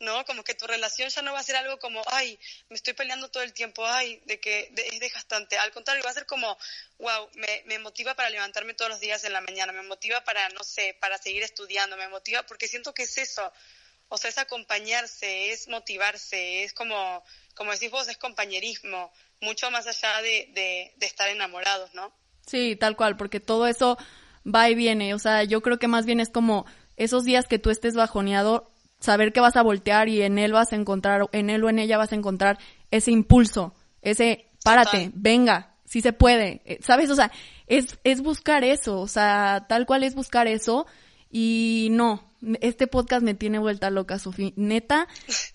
¿no? 0.00 0.24
Como 0.24 0.42
que 0.42 0.54
tu 0.54 0.66
relación 0.66 1.08
ya 1.10 1.22
no 1.22 1.32
va 1.32 1.40
a 1.40 1.44
ser 1.44 1.56
algo 1.56 1.78
como, 1.78 2.02
ay, 2.06 2.38
me 2.68 2.76
estoy 2.76 2.94
peleando 2.94 3.30
todo 3.30 3.42
el 3.42 3.52
tiempo, 3.52 3.86
ay, 3.86 4.20
de 4.24 4.40
que 4.40 4.72
es 4.74 5.00
desgastante. 5.00 5.58
Al 5.58 5.70
contrario, 5.70 6.02
va 6.04 6.10
a 6.10 6.14
ser 6.14 6.26
como, 6.26 6.56
wow, 6.98 7.28
me, 7.34 7.62
me 7.66 7.78
motiva 7.78 8.14
para 8.14 8.30
levantarme 8.30 8.74
todos 8.74 8.90
los 8.90 9.00
días 9.00 9.22
en 9.24 9.32
la 9.32 9.40
mañana, 9.40 9.72
me 9.72 9.82
motiva 9.82 10.24
para, 10.24 10.48
no 10.50 10.64
sé, 10.64 10.96
para 11.00 11.18
seguir 11.18 11.42
estudiando, 11.42 11.96
me 11.96 12.08
motiva 12.08 12.42
porque 12.44 12.66
siento 12.66 12.94
que 12.94 13.04
es 13.04 13.16
eso. 13.18 13.52
O 14.08 14.18
sea, 14.18 14.30
es 14.30 14.38
acompañarse, 14.38 15.52
es 15.52 15.68
motivarse, 15.68 16.64
es 16.64 16.72
como, 16.72 17.22
como 17.54 17.70
decís 17.70 17.90
vos, 17.90 18.08
es 18.08 18.16
compañerismo, 18.16 19.12
mucho 19.40 19.70
más 19.70 19.86
allá 19.86 20.20
de, 20.22 20.48
de, 20.52 20.92
de 20.96 21.06
estar 21.06 21.28
enamorados, 21.28 21.94
¿no? 21.94 22.12
Sí, 22.46 22.74
tal 22.74 22.96
cual, 22.96 23.16
porque 23.16 23.38
todo 23.38 23.66
eso 23.68 23.98
va 24.44 24.68
y 24.68 24.74
viene. 24.74 25.14
O 25.14 25.18
sea, 25.18 25.44
yo 25.44 25.60
creo 25.60 25.78
que 25.78 25.88
más 25.88 26.06
bien 26.06 26.20
es 26.20 26.30
como 26.30 26.66
esos 26.96 27.24
días 27.24 27.46
que 27.46 27.58
tú 27.58 27.70
estés 27.70 27.94
bajoneado, 27.94 28.72
saber 29.00 29.32
que 29.32 29.40
vas 29.40 29.56
a 29.56 29.62
voltear 29.62 30.08
y 30.08 30.22
en 30.22 30.38
él 30.38 30.52
vas 30.52 30.72
a 30.72 30.76
encontrar, 30.76 31.28
en 31.32 31.50
él 31.50 31.64
o 31.64 31.68
en 31.68 31.78
ella 31.78 31.98
vas 31.98 32.12
a 32.12 32.16
encontrar 32.16 32.58
ese 32.90 33.10
impulso, 33.10 33.74
ese 34.02 34.46
párate, 34.62 35.10
venga, 35.14 35.74
si 35.84 36.00
se 36.00 36.12
puede, 36.12 36.62
eh, 36.64 36.78
¿sabes? 36.82 37.10
O 37.10 37.16
sea, 37.16 37.32
es, 37.66 37.98
es 38.04 38.22
buscar 38.22 38.62
eso, 38.62 39.00
o 39.00 39.08
sea, 39.08 39.66
tal 39.68 39.86
cual 39.86 40.04
es 40.04 40.14
buscar 40.14 40.46
eso 40.46 40.86
y 41.30 41.88
no, 41.90 42.30
este 42.60 42.86
podcast 42.86 43.22
me 43.22 43.34
tiene 43.34 43.58
vuelta 43.58 43.90
loca, 43.90 44.18
Sofía. 44.18 44.52
Neta, 44.56 45.06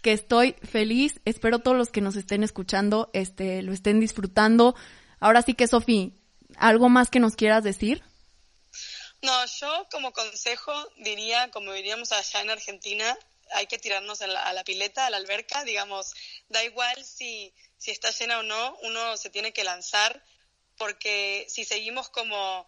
que 0.02 0.14
estoy 0.14 0.56
feliz. 0.64 1.20
Espero 1.26 1.60
todos 1.60 1.76
los 1.76 1.90
que 1.90 2.02
nos 2.02 2.16
estén 2.16 2.44
escuchando, 2.44 3.10
este, 3.14 3.62
lo 3.62 3.74
estén 3.74 4.00
disfrutando. 4.00 4.76
Ahora 5.20 5.42
sí 5.42 5.54
que, 5.54 5.68
Sofía, 5.68 6.10
¿algo 6.58 6.90
más 6.90 7.10
que 7.10 7.20
nos 7.20 7.36
quieras 7.36 7.64
decir? 7.64 8.04
No, 9.22 9.46
yo 9.60 9.88
como 9.92 10.14
consejo 10.14 10.72
diría, 10.98 11.50
como 11.52 11.74
diríamos 11.74 12.12
allá 12.12 12.42
en 12.42 12.52
Argentina, 12.52 13.18
hay 13.52 13.68
que 13.68 13.80
tirarnos 13.80 14.22
a 14.22 14.28
la, 14.28 14.64
pileta, 14.64 15.06
a 15.06 15.10
la 15.10 15.18
alberca, 15.18 15.64
digamos, 15.64 16.14
da 16.50 16.64
igual 16.64 17.04
si, 17.04 17.54
si 17.78 17.92
está 17.92 18.12
llena 18.12 18.40
o 18.40 18.44
no, 18.44 18.78
uno 18.84 19.18
se 19.18 19.30
tiene 19.30 19.54
que 19.54 19.64
lanzar, 19.64 20.24
porque 20.78 21.46
si 21.50 21.66
seguimos 21.66 22.10
como 22.10 22.68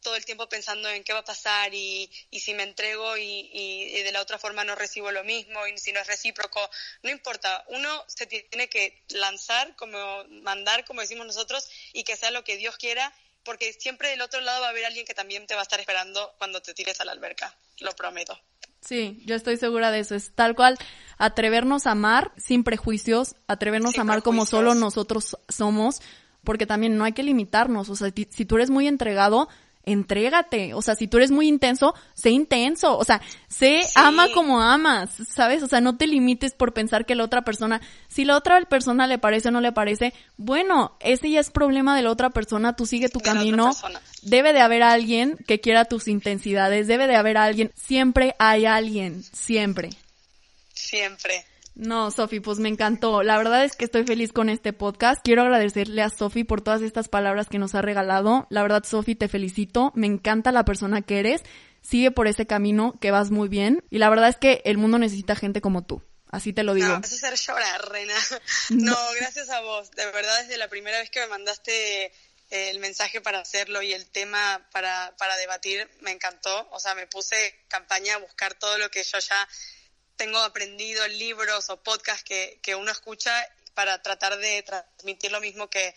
todo 0.00 0.16
el 0.16 0.24
tiempo 0.24 0.48
pensando 0.48 0.88
en 0.88 1.04
qué 1.04 1.12
va 1.12 1.20
a 1.20 1.24
pasar 1.24 1.72
y, 1.74 2.10
y 2.30 2.40
si 2.40 2.54
me 2.54 2.64
entrego 2.64 3.16
y, 3.16 3.50
y, 3.52 4.02
de 4.02 4.12
la 4.12 4.20
otra 4.20 4.38
forma 4.38 4.64
no 4.64 4.74
recibo 4.74 5.12
lo 5.12 5.22
mismo 5.22 5.66
y 5.66 5.78
si 5.78 5.92
no 5.92 6.00
es 6.00 6.06
recíproco, 6.06 6.68
no 7.02 7.10
importa, 7.10 7.64
uno 7.68 8.04
se 8.08 8.26
tiene 8.26 8.68
que 8.68 9.04
lanzar, 9.10 9.76
como 9.76 10.24
mandar, 10.42 10.84
como 10.84 11.00
decimos 11.00 11.26
nosotros, 11.26 11.68
y 11.92 12.04
que 12.04 12.16
sea 12.16 12.32
lo 12.32 12.42
que 12.44 12.56
Dios 12.56 12.76
quiera, 12.76 13.14
porque 13.44 13.72
siempre 13.72 14.08
del 14.10 14.22
otro 14.22 14.40
lado 14.40 14.60
va 14.60 14.66
a 14.68 14.70
haber 14.70 14.84
alguien 14.84 15.06
que 15.06 15.14
también 15.14 15.46
te 15.46 15.54
va 15.54 15.60
a 15.60 15.64
estar 15.64 15.80
esperando 15.80 16.34
cuando 16.38 16.60
te 16.62 16.74
tires 16.74 17.00
a 17.00 17.04
la 17.04 17.12
alberca, 17.12 17.56
lo 17.78 17.94
prometo. 17.94 18.40
Sí, 18.82 19.22
yo 19.26 19.36
estoy 19.36 19.56
segura 19.56 19.90
de 19.90 20.00
eso. 20.00 20.14
Es 20.14 20.32
tal 20.32 20.54
cual 20.56 20.76
atrevernos 21.16 21.86
a 21.86 21.92
amar 21.92 22.32
sin 22.36 22.64
prejuicios, 22.64 23.36
atrevernos 23.46 23.96
a 23.96 24.02
amar 24.02 24.22
como 24.22 24.44
solo 24.44 24.74
nosotros 24.74 25.38
somos, 25.48 26.02
porque 26.42 26.66
también 26.66 26.98
no 26.98 27.04
hay 27.04 27.12
que 27.12 27.22
limitarnos. 27.22 27.88
O 27.88 27.96
sea, 27.96 28.12
si 28.28 28.44
tú 28.44 28.56
eres 28.56 28.70
muy 28.70 28.88
entregado, 28.88 29.48
entrégate. 29.84 30.74
O 30.74 30.82
sea, 30.82 30.94
si 30.94 31.08
tú 31.08 31.16
eres 31.16 31.30
muy 31.30 31.48
intenso, 31.48 31.94
sé 32.14 32.30
intenso. 32.30 32.96
O 32.96 33.04
sea, 33.04 33.20
sé 33.48 33.82
ama 33.94 34.28
como 34.32 34.60
amas, 34.60 35.10
¿sabes? 35.28 35.62
O 35.62 35.68
sea, 35.68 35.80
no 35.80 35.96
te 35.96 36.06
limites 36.06 36.52
por 36.52 36.72
pensar 36.72 37.06
que 37.06 37.14
la 37.14 37.24
otra 37.24 37.42
persona, 37.42 37.80
si 38.08 38.24
la 38.24 38.36
otra 38.36 38.60
persona 38.62 39.06
le 39.06 39.18
parece 39.18 39.48
o 39.48 39.50
no 39.52 39.60
le 39.60 39.72
parece, 39.72 40.12
bueno, 40.36 40.96
ese 41.00 41.30
ya 41.30 41.40
es 41.40 41.50
problema 41.50 41.96
de 41.96 42.02
la 42.02 42.10
otra 42.10 42.30
persona, 42.30 42.76
tú 42.76 42.86
sigue 42.86 43.08
tu 43.08 43.20
camino. 43.20 43.72
Debe 44.22 44.52
de 44.52 44.60
haber 44.60 44.82
alguien 44.82 45.36
que 45.46 45.60
quiera 45.60 45.84
tus 45.84 46.06
intensidades, 46.06 46.86
debe 46.86 47.06
de 47.06 47.16
haber 47.16 47.36
alguien, 47.36 47.72
siempre 47.74 48.34
hay 48.38 48.66
alguien, 48.66 49.22
siempre. 49.32 49.90
Siempre. 50.72 51.44
No, 51.74 52.10
Sofi, 52.10 52.40
pues 52.40 52.58
me 52.58 52.68
encantó. 52.68 53.22
La 53.22 53.38
verdad 53.38 53.64
es 53.64 53.76
que 53.76 53.86
estoy 53.86 54.04
feliz 54.04 54.32
con 54.32 54.48
este 54.48 54.72
podcast. 54.72 55.20
Quiero 55.24 55.42
agradecerle 55.42 56.02
a 56.02 56.10
Sofi 56.10 56.44
por 56.44 56.60
todas 56.60 56.82
estas 56.82 57.08
palabras 57.08 57.48
que 57.48 57.58
nos 57.58 57.74
ha 57.74 57.82
regalado. 57.82 58.46
La 58.50 58.62
verdad, 58.62 58.84
Sofi, 58.84 59.14
te 59.14 59.28
felicito. 59.28 59.92
Me 59.94 60.06
encanta 60.06 60.52
la 60.52 60.64
persona 60.64 61.02
que 61.02 61.20
eres. 61.20 61.42
Sigue 61.80 62.10
por 62.10 62.28
ese 62.28 62.46
camino, 62.46 62.94
que 63.00 63.10
vas 63.10 63.30
muy 63.30 63.48
bien. 63.48 63.84
Y 63.90 63.98
la 63.98 64.10
verdad 64.10 64.28
es 64.28 64.36
que 64.36 64.62
el 64.64 64.78
mundo 64.78 64.98
necesita 64.98 65.34
gente 65.34 65.60
como 65.60 65.84
tú. 65.84 66.02
Así 66.30 66.52
te 66.52 66.62
lo 66.62 66.74
digo. 66.74 66.88
No, 66.88 67.00
vas 67.00 67.12
a 67.12 67.14
hacer 67.14 67.34
llorar, 67.38 67.88
reina. 67.90 68.14
No, 68.70 68.96
gracias 69.18 69.50
a 69.50 69.60
vos. 69.60 69.90
De 69.92 70.04
verdad, 70.06 70.42
desde 70.42 70.58
la 70.58 70.68
primera 70.68 70.98
vez 70.98 71.10
que 71.10 71.20
me 71.20 71.26
mandaste 71.26 72.06
eh, 72.06 72.12
el 72.50 72.78
mensaje 72.80 73.20
para 73.20 73.40
hacerlo 73.40 73.82
y 73.82 73.92
el 73.92 74.08
tema 74.10 74.66
para, 74.72 75.14
para 75.18 75.36
debatir, 75.36 75.88
me 76.00 76.10
encantó. 76.10 76.68
O 76.70 76.80
sea, 76.80 76.94
me 76.94 77.06
puse 77.06 77.64
campaña 77.68 78.14
a 78.14 78.18
buscar 78.18 78.54
todo 78.54 78.78
lo 78.78 78.90
que 78.90 79.02
yo 79.02 79.18
ya 79.18 79.48
tengo 80.16 80.38
aprendido 80.38 81.06
libros 81.08 81.70
o 81.70 81.82
podcasts 81.82 82.24
que, 82.24 82.58
que 82.62 82.74
uno 82.74 82.90
escucha 82.90 83.32
para 83.74 84.02
tratar 84.02 84.36
de 84.38 84.62
transmitir 84.62 85.32
lo 85.32 85.40
mismo 85.40 85.68
que 85.70 85.94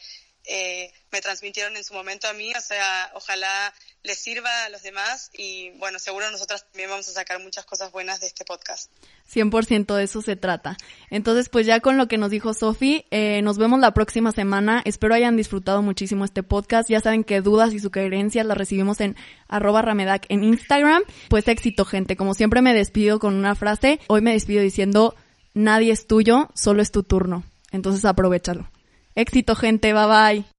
eh, 0.47 0.91
me 1.11 1.21
transmitieron 1.21 1.75
en 1.77 1.83
su 1.83 1.93
momento 1.93 2.27
a 2.27 2.33
mí, 2.33 2.51
o 2.55 2.61
sea, 2.61 3.11
ojalá 3.15 3.73
les 4.03 4.19
sirva 4.19 4.65
a 4.65 4.69
los 4.69 4.83
demás 4.83 5.31
y 5.33 5.71
bueno, 5.77 5.97
seguro 5.97 6.29
nosotras 6.29 6.65
también 6.65 6.89
vamos 6.89 7.07
a 7.07 7.11
sacar 7.13 7.41
muchas 7.41 7.65
cosas 7.65 7.91
buenas 7.91 8.19
de 8.19 8.27
este 8.27 8.45
podcast. 8.45 8.91
100% 9.33 9.95
de 9.95 10.03
eso 10.03 10.21
se 10.21 10.35
trata. 10.35 10.77
Entonces, 11.09 11.49
pues 11.49 11.65
ya 11.65 11.79
con 11.79 11.97
lo 11.97 12.07
que 12.07 12.17
nos 12.17 12.29
dijo 12.29 12.53
Sofi, 12.53 13.05
eh, 13.11 13.41
nos 13.41 13.57
vemos 13.57 13.79
la 13.79 13.93
próxima 13.93 14.31
semana. 14.31 14.81
Espero 14.85 15.15
hayan 15.15 15.37
disfrutado 15.37 15.81
muchísimo 15.81 16.25
este 16.25 16.43
podcast. 16.43 16.89
Ya 16.89 16.99
saben 16.99 17.23
que 17.23 17.41
dudas 17.41 17.73
y 17.73 17.79
sugerencias 17.79 18.45
las 18.45 18.57
recibimos 18.57 18.99
en 19.01 19.15
arroba 19.47 19.81
ramedac 19.81 20.25
en 20.29 20.43
Instagram. 20.43 21.03
Pues 21.29 21.47
éxito, 21.47 21.85
gente. 21.85 22.15
Como 22.15 22.33
siempre 22.33 22.61
me 22.61 22.73
despido 22.73 23.19
con 23.19 23.33
una 23.35 23.55
frase. 23.55 23.99
Hoy 24.07 24.21
me 24.21 24.33
despido 24.33 24.61
diciendo, 24.61 25.15
nadie 25.53 25.91
es 25.91 26.07
tuyo, 26.07 26.49
solo 26.53 26.81
es 26.81 26.91
tu 26.91 27.03
turno. 27.03 27.43
Entonces 27.71 28.05
aprovechalo. 28.05 28.69
Éxito, 29.15 29.55
gente. 29.55 29.93
Bye 29.93 30.07
bye. 30.07 30.54